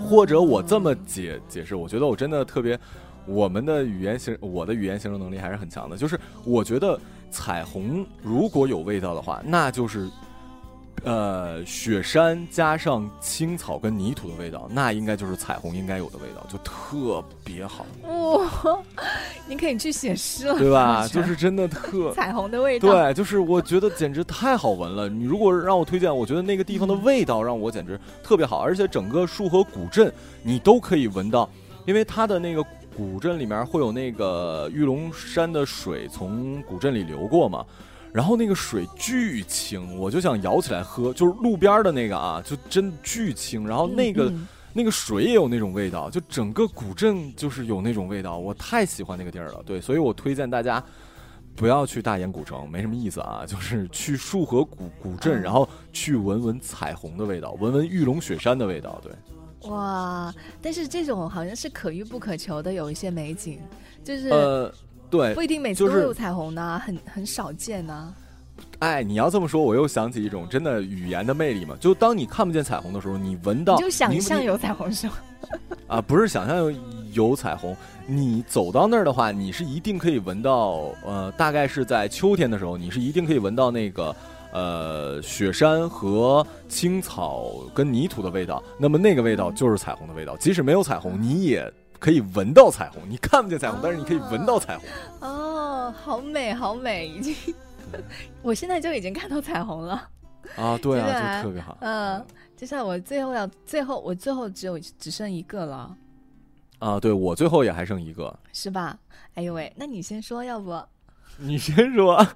[0.08, 2.78] 或者我这么解解释，我觉得我真的特别，
[3.26, 5.96] 我们的语言形，我的语言形容能力还是很强的。
[5.96, 6.98] 就是我觉得
[7.30, 10.08] 彩虹如果有味道的话，那就是。
[11.02, 17.86] 呃，雪山加上青草跟泥土的味道，那应该就是彩虹应该有的味道，就特别好。
[18.02, 18.78] 哇，
[19.48, 21.08] 你可以去写诗了，对吧？
[21.08, 22.88] 就是真的特彩虹的味道。
[22.88, 25.08] 对，就是我觉得简直太好闻了。
[25.08, 31.48] 你如果让我推荐，我觉得那个地方的味道让我简直特别好，而且整个束河古镇你都可以闻到，
[31.86, 32.62] 因为它的那个
[32.94, 37.64] 古镇里面会有那个玉龙山的水从古镇里流过嘛。
[38.12, 43.66] 然后那个水巨清，我就想舀起来喝，就是路边的那个啊，就真巨清。
[43.66, 44.32] 然后那个
[44.72, 49.62] 那个水也有那种味道，就整个古镇就是有那种味道，我太喜欢那个地儿了。
[49.64, 50.82] 对，所以我推荐大家
[51.54, 59.00] 不要去大研古城，没什么意思啊，就是去束河古古镇，然后去闻闻彩虹的味道，闻闻玉龙雪山的味道。
[59.04, 60.34] 对，哇！
[60.60, 63.60] 但是这种好像是可遇不可求的，有一些美景，
[64.02, 64.74] 就是呃。
[65.10, 68.14] 对，不一定每次都有彩虹呢，很很少见呢。
[68.80, 71.74] 哎，你要这么说，我又想起一种真的语言的魅力嘛。
[71.80, 75.14] 就当你看不见彩虹的时候，你闻到，就想象有彩虹是吗？
[75.86, 76.72] 啊，不是想象有
[77.12, 77.74] 有彩虹，
[78.06, 80.92] 你走到那儿的话，你是一定可以闻到。
[81.04, 84.14] 呃，大概是在秋天的时候，你是一定可以闻到那个
[84.52, 88.62] 呃雪山和青草跟泥土的味道。
[88.78, 91.72] 那么那个味道就是彩虹的味道，即使没有彩虹，你也。
[92.00, 94.88] 可以闻到彩虹，你看不见彩虹，但是你可以闻到彩虹。
[95.20, 97.54] 哦，好美，好美，已经，
[98.42, 100.08] 我现在就已经看到彩虹了。
[100.56, 101.76] 啊，对啊，就特别好。
[101.82, 105.94] 嗯，接下来我最后要，最后我最后只有只剩一个了。
[106.78, 108.98] 啊，对我最后也还剩一个，是吧？
[109.34, 110.82] 哎呦喂，那你先说，要不？
[111.36, 112.26] 你先说。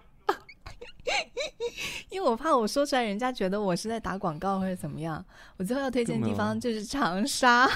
[2.10, 5.24] 因为我怕我说出来，人家觉得我是在打广告或者怎么样。
[5.56, 7.68] 我最后要推荐的地方就是长沙。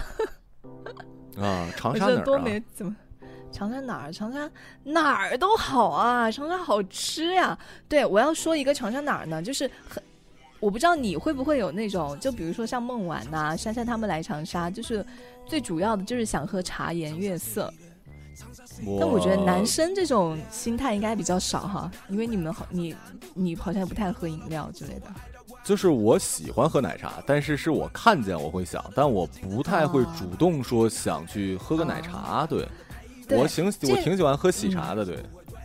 [1.36, 2.62] 啊，长沙哪儿啊？
[2.74, 2.96] 怎么？
[3.50, 4.12] 长沙哪儿？
[4.12, 4.48] 长沙
[4.84, 6.30] 哪儿都好啊！
[6.30, 7.58] 长沙好吃呀。
[7.88, 9.42] 对，我要说一个长沙哪儿呢？
[9.42, 10.02] 就是很，
[10.60, 15.04] 我不知道你会不会有那种，就比如说像孟晚呐、珊珊他们来长沙，就是
[15.46, 17.72] 最主要的就是想喝茶颜悦色。
[19.00, 22.94] 但我觉得男生这种心态应该比较少哈，因为你们好，你
[23.34, 25.06] 你好像不太喝饮料之类的。
[25.68, 32.46] 就是我喜欢喝奶茶，但是是我看见我会想，但我不太会主动说想去喝个奶茶。
[32.46, 32.66] 对，
[33.28, 35.18] 我挺我挺喜欢喝喜茶的，对。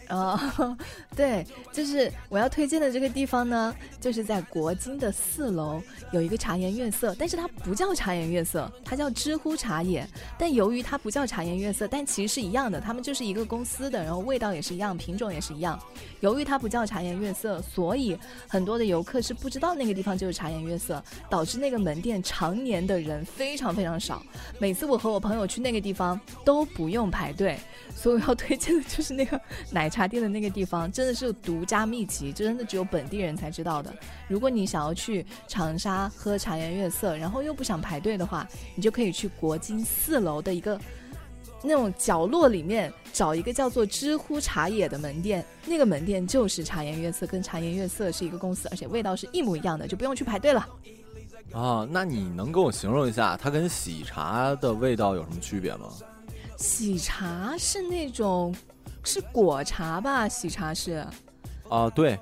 [0.09, 0.77] 哦，
[1.15, 10.05] 对，就是我要推荐的这个地方呢，就是在国金的四楼有一个茶颜悦色，但是它不叫茶颜悦色，它叫知乎茶野。
[10.37, 15.79] 但由于它不叫茶颜悦色，但其实是一样的，他们就是一个公司的，然后味道也是一样，品种也是一样。
[16.19, 24.21] 由于它不叫茶颜悦色，所以很多的游客是不知道那个地方就是茶颜悦色，导致那个门店常年的人非常非常少。
[24.59, 27.57] 每次我和我朋友去那个地方都不用排队，
[27.95, 29.39] 所以我要推荐的就是那个
[29.71, 29.89] 奶。
[29.93, 33.93] 茶店的那个地方真的是独家秘籍，真的只有本地人才知道的。
[34.27, 40.81] 如果你想要去长沙喝茶颜悦色，然后又不想排队的话，你就可以去国金四楼的一个
[41.61, 50.67] 那种角落里面找一个叫做知乎茶野的门店，那个门店就是茶颜悦色，跟茶颜悦色是一个公司，而且味道是一模一样的，就不用去排队了。
[51.51, 55.87] 啊，那你能跟我形容一下它跟喜茶的味道有什么区别吗？
[56.57, 58.55] 喜茶是那种
[59.03, 60.27] 是果茶吧？
[60.27, 61.05] 喜茶是
[61.69, 62.17] 啊，对，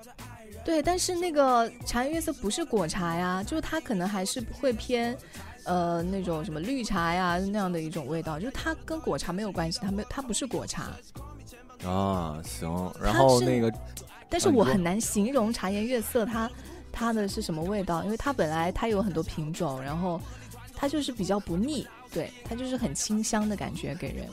[0.65, 5.17] 对，但是那个茶颜悦色不是果茶呀，就是它可能还是会偏
[5.63, 10.91] 呃那种什么绿茶呀那样的一种味道，就是它跟果茶没有关系，它没它不是果茶
[11.85, 12.41] 啊。
[12.43, 13.71] 行，然后那个，
[14.29, 16.49] 但是我很难形容茶颜悦色它。
[16.93, 18.03] 它的是什么味道？
[18.03, 20.19] 因为它本来它有很多品种，然后
[20.75, 24.27] 它就是比较不腻，对，它就是很清香的感觉给人。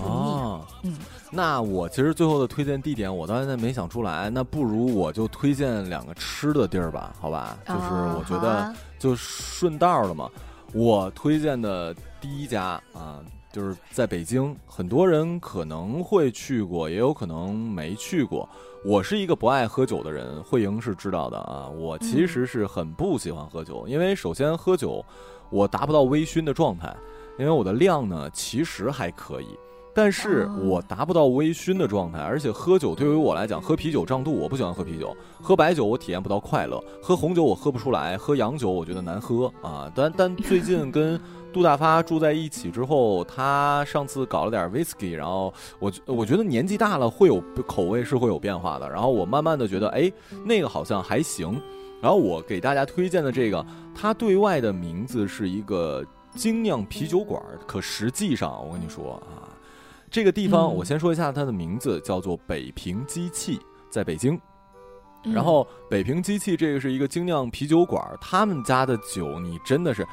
[0.00, 0.96] 哦，嗯，
[1.30, 7.58] 那我其实最后的推荐地点我到现在没想出来，那不如我就推荐两个吃的地儿吧，好吧？
[7.66, 7.80] 就是
[8.16, 10.28] 我觉得就顺道了嘛。
[10.72, 13.20] 我推荐的第一家啊，
[13.52, 18.48] 就是在北京，很多人可能会去过，也有可能没去过。
[18.84, 21.68] 我是一个不爱喝酒的人，慧莹是知道的啊。
[21.68, 25.04] 我其实是很不喜欢喝酒，因为首先喝酒，
[25.50, 26.96] 我达不到微醺的状态，
[27.38, 29.58] 因为我的量呢其实还可以，
[29.94, 39.90] 但是我达不到微醺的状态，而且喝酒对于我来讲，喝啤酒胀肚，我不喜欢喝啤酒，喝白酒我体验不到快乐，喝红酒我喝不出来，喝洋酒我觉得难喝啊。
[39.94, 41.20] 但但 最近跟。
[41.52, 48.88] 杜大发住在一起之后，他上次搞了点 whisky，然后我我觉得年纪大了会有口味是会有变化的。
[48.88, 50.10] 然后我慢慢的觉得，哎，
[50.46, 51.60] 那个好像还行。
[52.00, 56.02] 然后我给大家推荐的这个，它对外的名字是一个
[56.34, 59.41] 精酿啤酒馆，可实际上我跟你说啊，
[60.12, 63.58] 这个地方我先说一下它的名字，叫做北平机器，
[63.90, 64.38] 在北京。
[65.24, 70.06] 然后北平机器这个是一个精酿啤酒馆，他们家的酒你真的是。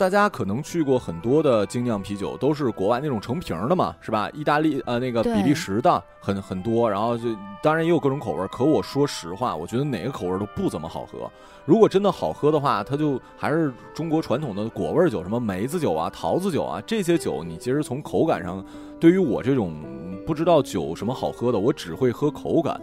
[0.00, 4.30] 大家可能去过很多的精酿啤酒，都是国外那种成瓶的嘛，是吧？
[4.30, 7.24] 意大利呃，那个比利时的很很多，然后就
[7.62, 8.48] 当然也有各种口味。
[8.48, 11.30] 可我说实话，我觉得哪个口味都不怎么好喝。
[11.66, 18.64] 如果真的好喝的话，它就还是中国传统的果味酒，什么梅子酒啊、桃子酒啊这些酒，你其实从口感上，
[18.98, 19.84] 对于我这种
[20.26, 22.80] 不知道酒什么好喝的，我只会喝口感。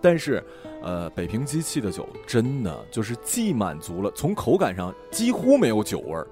[0.00, 0.44] 但是，
[0.82, 6.26] 呃，北平机器的酒真的就是既满足了，从口感上几乎没有酒味儿。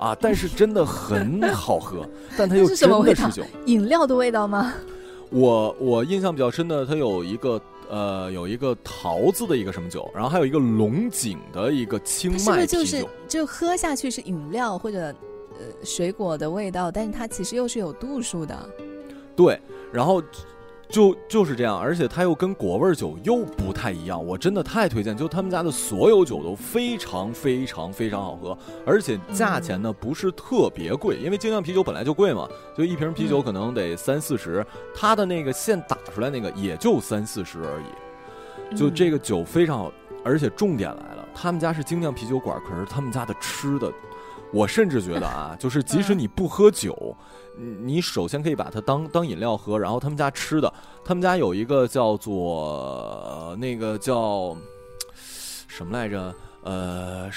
[0.00, 4.72] 啊，但是真的很好喝， 但它又真的是酒，饮料的味道吗？
[5.30, 15.14] 我我印象比较深的，它有一个呃，有一个桃子的一个什么酒，然后还有一个龙井的一个清麦啤酒，就喝下去是饮料或者
[15.58, 18.58] 呃水果的味道，但是它其实又是有度数的。
[19.36, 19.60] 对，
[19.92, 20.22] 然后。
[20.90, 25.16] 就就是这样，而且它又跟果味酒又不太一样，我真的太推荐。
[25.16, 38.76] 就他们家的所有酒都非常非常非常好喝，而且价钱呢不是特别贵，因为精酿啤酒本来就贵嘛，就一瓶啤酒可能得三四十，它的那个现打出来那个也就三四十而已。
[38.76, 39.92] 就这个酒非常好，
[40.24, 43.92] 而且重点来了，他们家是精酿啤酒馆，可是他们家的吃的，
[44.52, 47.16] 我甚至觉得啊，就是即使你不喝酒。
[47.82, 50.72] 你首先可以把它当当饮料喝，然后他们家吃的，
[51.04, 54.56] 他们家有一个叫做那个叫
[55.68, 56.34] 什么来着？
[56.62, 57.30] 呃，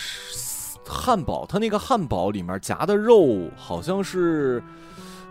[0.86, 4.62] 汉堡，它那个汉堡里面夹的肉好像是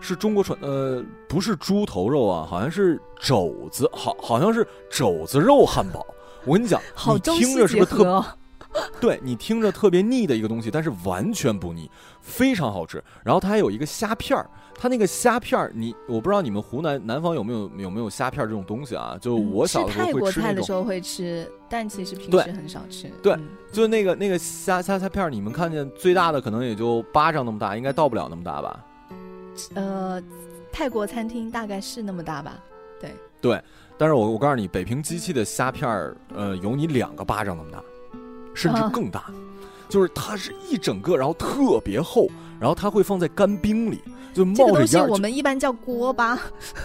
[0.01, 6.03] 是中国传呃，不是猪头肉啊，好像是肘子，好好像是肘子肉汉堡。
[6.43, 6.81] 我跟你讲，
[7.13, 8.25] 你听着是不是特？
[8.99, 11.89] 对你听着特别腻的一个东西，但是完全不腻，
[12.21, 13.03] 非常好吃。
[13.23, 14.49] 然后它还有一个虾片儿。
[14.75, 19.15] 它那个虾片儿，你我不知道你们湖南南方有没有有没有虾片儿这种东西啊？
[19.21, 20.53] 就我小的时候会吃泰国菜。
[20.53, 23.07] 的时候会吃，但其实平时很少吃。
[23.21, 23.37] 对，
[23.71, 28.85] 就那个那个虾虾虾片儿，你们看见最大的可能也就巴掌那么大，应该到不了那么大吧？
[29.75, 30.21] 呃，
[30.71, 32.59] 泰国餐厅大概是那么大吧？
[32.99, 33.11] 对。
[33.39, 33.61] 对，
[33.97, 37.81] 但是我我告诉你，北平机器的虾片儿，呃，有你两个巴掌那么大，
[38.53, 39.25] 甚至更大，
[39.89, 42.27] 就是它是一整个，然后特别厚，
[42.59, 44.01] 然后它会放在干冰里。
[44.33, 46.39] 就冒着烟我们一般叫锅巴，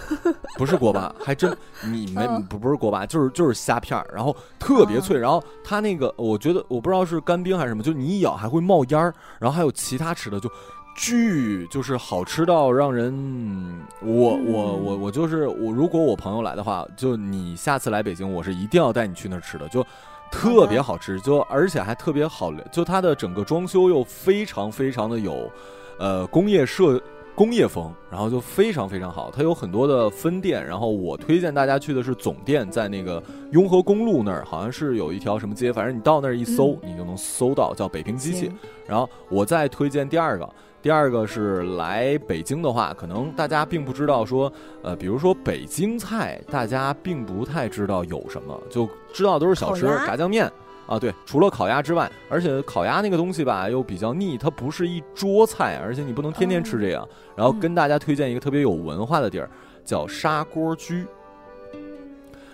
[0.55, 1.51] 不是锅巴，还真
[1.83, 10.47] 你 没不不是锅巴，就是就是虾片儿，然后特别脆，然后它那个我觉得我不知道是干冰还是什么，就你一咬还会冒烟儿，然后还有其他吃的，就
[10.95, 19.83] 巨就是好吃到让人，我我我我就是我，如果我朋友来的话，就你下次来北京，我是一定要带你去那儿吃的，就
[20.31, 25.51] 特别好吃，就而且还特别好，就它的整个装修又非常非常的有，
[25.97, 27.01] 呃工业设。
[27.35, 29.31] 工业风，然后就非常非常好。
[29.33, 38.51] 它有很多的分店，然后我推荐大家去的是总店，在那个雍和公路那儿，好像是有一条什么街，反正你到那儿一搜，你就能搜到，叫北平机器。
[38.85, 40.49] 然后我再推荐第二个，
[40.81, 44.51] 第二个是来北京的话，可能大家并不知道说，
[44.81, 50.51] 呃，比如说北京菜，大家并不太知道有什么，就知道都是小吃，炸酱面。
[50.87, 57.07] 啊，对，除了烤鸭之外，而且烤鸭那个东西吧又比较腻，它不是一桌菜，而且你不能天天吃这样。
[57.35, 59.47] 然后跟大家推荐一个特别有文化的地儿，
[59.85, 61.05] 叫砂锅居。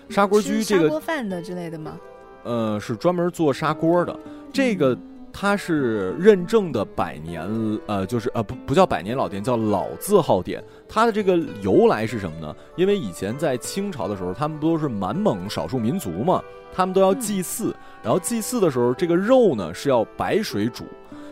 [0.10, 1.98] 砂锅居这个砂锅饭的之类的吗？
[2.44, 4.14] 呃，是专门做砂锅的。
[4.52, 4.98] 这个
[5.38, 7.46] 它是认证的百年，
[7.88, 10.64] 呃，就是呃不不叫百年老店，叫老字号店。
[10.88, 12.56] 它的这个由来是什么呢？
[12.78, 16.42] 因为以前在清朝的时候，他们不都是满蒙少数民族嘛。
[16.74, 20.86] 他们都要祭祀，然后祭祀的时候，这个肉呢是要白水煮。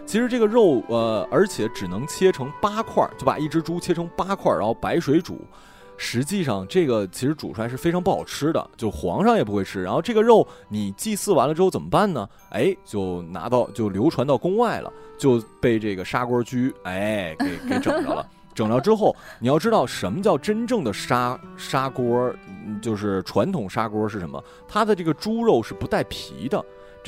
[0.05, 5.39] 其实这个肉，呃，而且只能切成八块，就把一只猪切成八块，然后白水煮。
[5.97, 9.81] 实际上，这个其实煮出来是非常不好吃的，就皇上也不会吃。
[9.83, 12.27] 然后这个肉你祭祀完了之后怎么办呢？
[12.49, 18.25] 哎，就拿到就流传到宫外了，就被这个砂锅居哎给给整着了。
[18.55, 22.31] 整着之后，你要知道什么叫真正的砂砂锅，
[22.81, 24.43] 就是传统砂锅是什么？
[24.67, 26.63] 它的这个猪肉是不带皮的，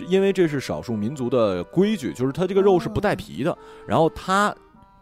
[0.07, 3.55] 因为这是少数民族的规矩，就是它这个肉是不带皮的。
[3.85, 4.55] 然后它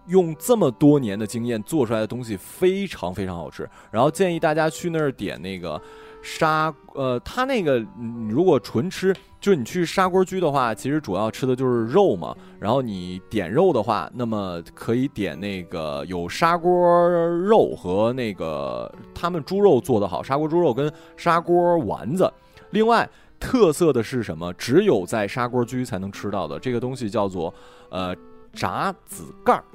[0.08, 3.70] 用这么多年的经验做出来的东西非常非常好吃。
[3.91, 5.82] 然后建议大家去那儿点那个。
[6.26, 12.34] 砂呃，它那个你如果纯吃，就是你去砂锅居的话，其实主要吃的就是肉嘛。
[12.62, 16.72] 然后你点肉的话，那么可以点那个有砂锅
[17.10, 22.32] 肉和那个他们猪肉做的好，砂锅猪肉跟砂锅丸子。
[22.70, 24.54] 另外特色的是什么？
[24.54, 27.54] 只有在砂锅居才能吃到的这个东西叫做
[27.89, 28.16] 呃
[28.54, 29.66] 炸子盖儿。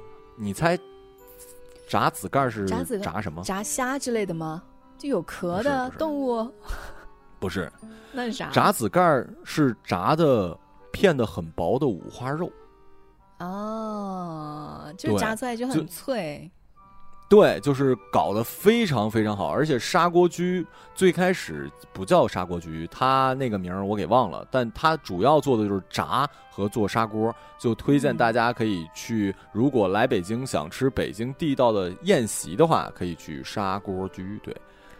[0.41, 0.79] 你猜
[1.87, 3.43] 炸子盖儿是炸什么？
[3.43, 4.63] 炸虾之类的吗？
[4.97, 6.49] 就有壳的动物，
[7.39, 7.69] 不是，
[8.13, 8.49] 那是啥？
[8.51, 10.57] 炸子盖儿是炸的
[10.93, 12.49] 片的很薄的五花肉，
[13.39, 16.49] 哦，就炸出来就很脆。
[17.29, 20.65] 对，就是搞得非常非常好，而且砂锅居
[20.95, 34.39] 最开始不叫砂锅居，它那个名儿我给忘了，但它主要做的就是炸和做砂锅，就推荐大家可以去，如果来北京想吃北京地道的宴席的话，可以去砂锅居。
[34.43, 34.55] 对。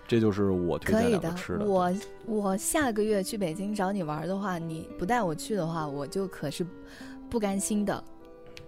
[0.08, 1.66] 这就是我推荐的吃的。
[1.66, 1.94] 我
[2.26, 6.66] 我下个月去北京找你玩的话，你不带我去的话，我就可是
[7.30, 8.04] 不甘心的。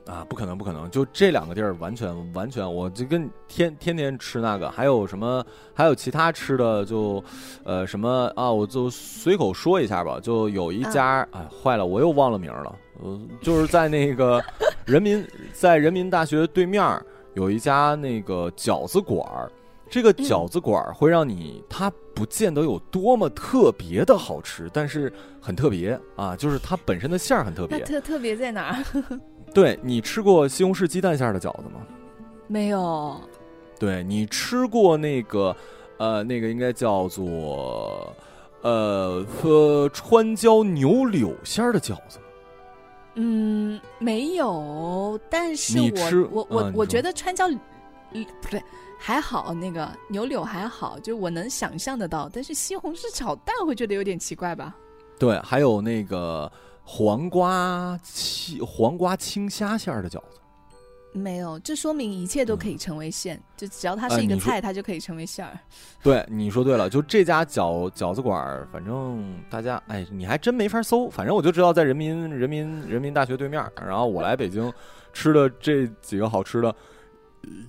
[0.06, 0.90] 啊，不可能，不可能！
[0.90, 7.24] 就这两个地儿，完全完全，我就跟天天天吃那个，还有什么，还有其他吃的，就
[7.64, 10.20] 呃什么啊，我就随口说一下吧。
[10.20, 12.76] 就有一家，哎，坏了，我又忘了名了。
[13.02, 14.44] 呃，就是在那个
[14.86, 16.84] 人民在人民大学对面
[17.36, 19.52] 有一家那个饺子馆儿。
[19.90, 27.78] 这个饺子馆儿会让你，它不见得有多么特别的好吃，但是很特别啊，就是它本身的馅儿很特别。
[27.82, 29.20] 特特别在哪儿？
[29.54, 31.86] 对你吃过西红柿鸡蛋馅的饺子吗？
[32.48, 33.20] 没有。
[33.80, 35.56] 对你吃过那个，
[35.98, 38.16] 呃，那个应该叫做，
[38.62, 42.26] 呃，呃，川椒牛柳馅的饺子吗？
[43.16, 45.20] 嗯，没有。
[45.30, 45.80] 但是
[46.32, 47.50] 我我我我觉得川椒，
[48.12, 48.62] 嗯，不对。
[49.04, 52.30] 还好，那个牛柳还好，就我能想象得到。
[52.32, 54.76] 但是西红柿炒蛋会觉得有点奇怪吧？
[55.18, 56.52] 对，还有那个
[56.94, 60.42] 黄瓜青黄瓜青虾馅儿的饺子，
[61.14, 61.58] 没有。
[61.60, 65.58] 这说明一切都可以成为馅，就只要它是一个菜，它就可以成为馅儿。
[66.04, 66.90] 对，你说对了。
[66.90, 71.10] 就这家饺饺子馆，反正大家哎，你还真没法搜。
[71.10, 73.66] 反正我就知道在人民人民人民大学对面。
[73.88, 74.72] 然后我来北京
[75.14, 76.76] 吃的这几个好吃的。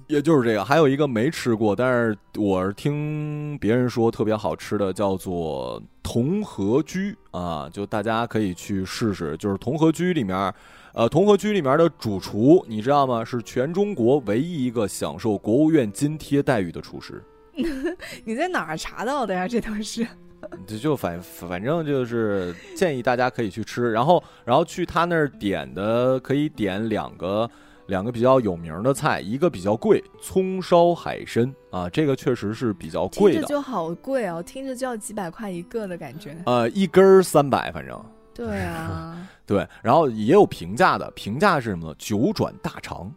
[0.06, 9.36] 也就是这个，还有一个没吃过，但是我是听别人说特别好吃的，叫做同和居啊，就大家可以去试试。
[9.38, 10.52] 就是同和居里面，
[10.92, 13.24] 呃，同和居里面的主厨，你知道吗？
[13.24, 17.24] 是全中国唯一一个享受国务院津贴待遇的厨师。
[18.24, 19.48] 你在哪儿查到的呀？
[19.48, 20.06] 这都是？
[20.66, 27.48] 这就反反正就是建议大家可以去吃，然后然后去他那儿点的可以点两个。
[27.92, 36.34] 两个比较有名的菜，一个比较贵，葱烧海参啊，这个确实是比较贵的，就好贵哦，听着就要几百块一个的感觉。
[36.46, 38.02] 呃，一根儿三百，反正。
[38.32, 39.28] 对啊。
[39.44, 41.94] 对，然后也有平价的，平价是什么呢？
[41.98, 43.12] 九转大肠。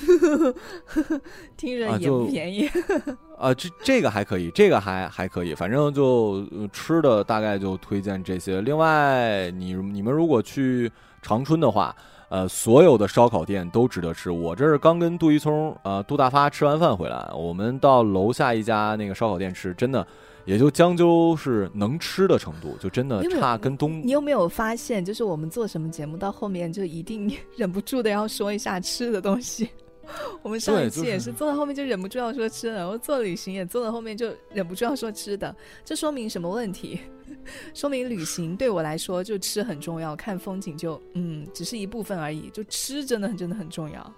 [1.56, 2.68] 听着也不便宜。
[3.40, 8.60] 啊，这这个还可以，这个还还可以，反正就吃的大概就推荐这些。
[8.60, 10.92] 另外，你你们如果去
[11.22, 11.96] 长春的话。
[12.28, 14.30] 呃，所有的烧烤店都值得吃。
[14.30, 20.06] 我这是刚跟杜一聪、呃杜大发吃完饭回来，我们到楼下一家那个烧烤店吃，真的
[20.44, 24.00] 也就将就是能吃的程度，就真的差跟东。
[24.02, 29.68] 你有没有发现，就是我们做什么节目到后面就一定忍不住的要说一下吃的东西？
[30.42, 37.00] 我们上一期也是做到后面就忍不住要说吃的，然后做旅行也做到后面就忍不住要说吃的，这说明什么问题？
[37.74, 44.12] 说明旅行对我来说就吃很重要，看风景就嗯只是一部分而已，就吃真的真的很重要。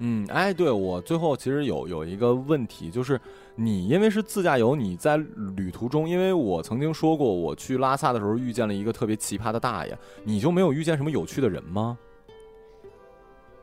[0.00, 3.20] 嗯，哎，对我最后其实有有一个问题，就是
[3.56, 5.16] 你因为是自驾游，你在
[5.56, 11.98] 旅途中，因为我曾经说过，我去拉萨的时候遇见了一个特别奇葩的大爷，你就没有遇见什么有趣的人吗？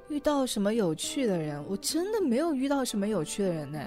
[0.09, 1.63] 遇到什么有趣的人？
[1.67, 3.79] 我真的没有遇到什么有趣的人呢。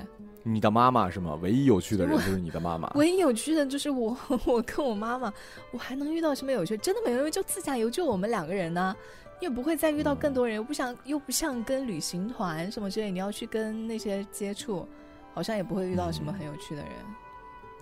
[0.49, 1.39] 你的妈妈是吗？
[1.43, 2.91] 唯一有趣的人就是你的妈妈。
[2.97, 5.33] 唯一有趣的就是我， 我跟我妈妈，
[5.73, 6.77] 我还能遇到什么有趣？
[6.79, 8.95] 真的没有，就自驾游就我们两个人呢。
[9.41, 14.85] 也不会再遇到更多人，又不像又不像跟旅行团什么之类，你要去跟那些接触，
[15.33, 16.91] 好像也不会遇到什么很有趣的人。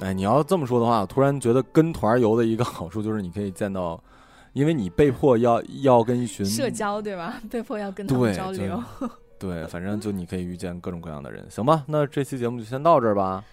[0.00, 3.98] 哎，你要这么说的话，我突然觉得跟团游的一个好处就是你可以见到，
[4.52, 7.40] 因为你被迫要要跟一群社交对吧？
[7.50, 8.82] 被迫要跟他们交流。
[9.39, 11.84] 对，反正就你可以遇见各种各样的人，行吧？
[11.87, 13.45] 那这期节目就先到这儿吧。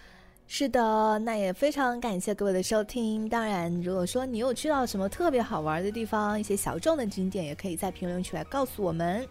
[0.46, 3.28] 是的，那也非常感谢各位的收听。
[3.30, 9.26] 当然，如果说你有去到什么特别好玩的地方，一些小众的景点，也可以在评论区来告诉我们。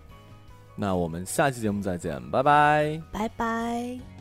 [0.75, 4.12] 那我们下期节目再见，拜拜，拜拜。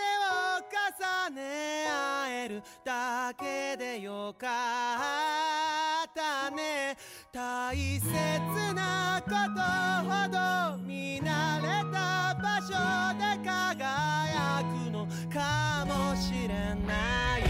[0.00, 0.62] を
[1.28, 4.46] 重ね合えるだけでよか
[6.04, 6.96] ったね。
[7.32, 8.04] 大切
[8.74, 9.60] なこと
[10.08, 12.68] ほど見慣れた場所
[13.18, 17.43] で輝くのかもしれない。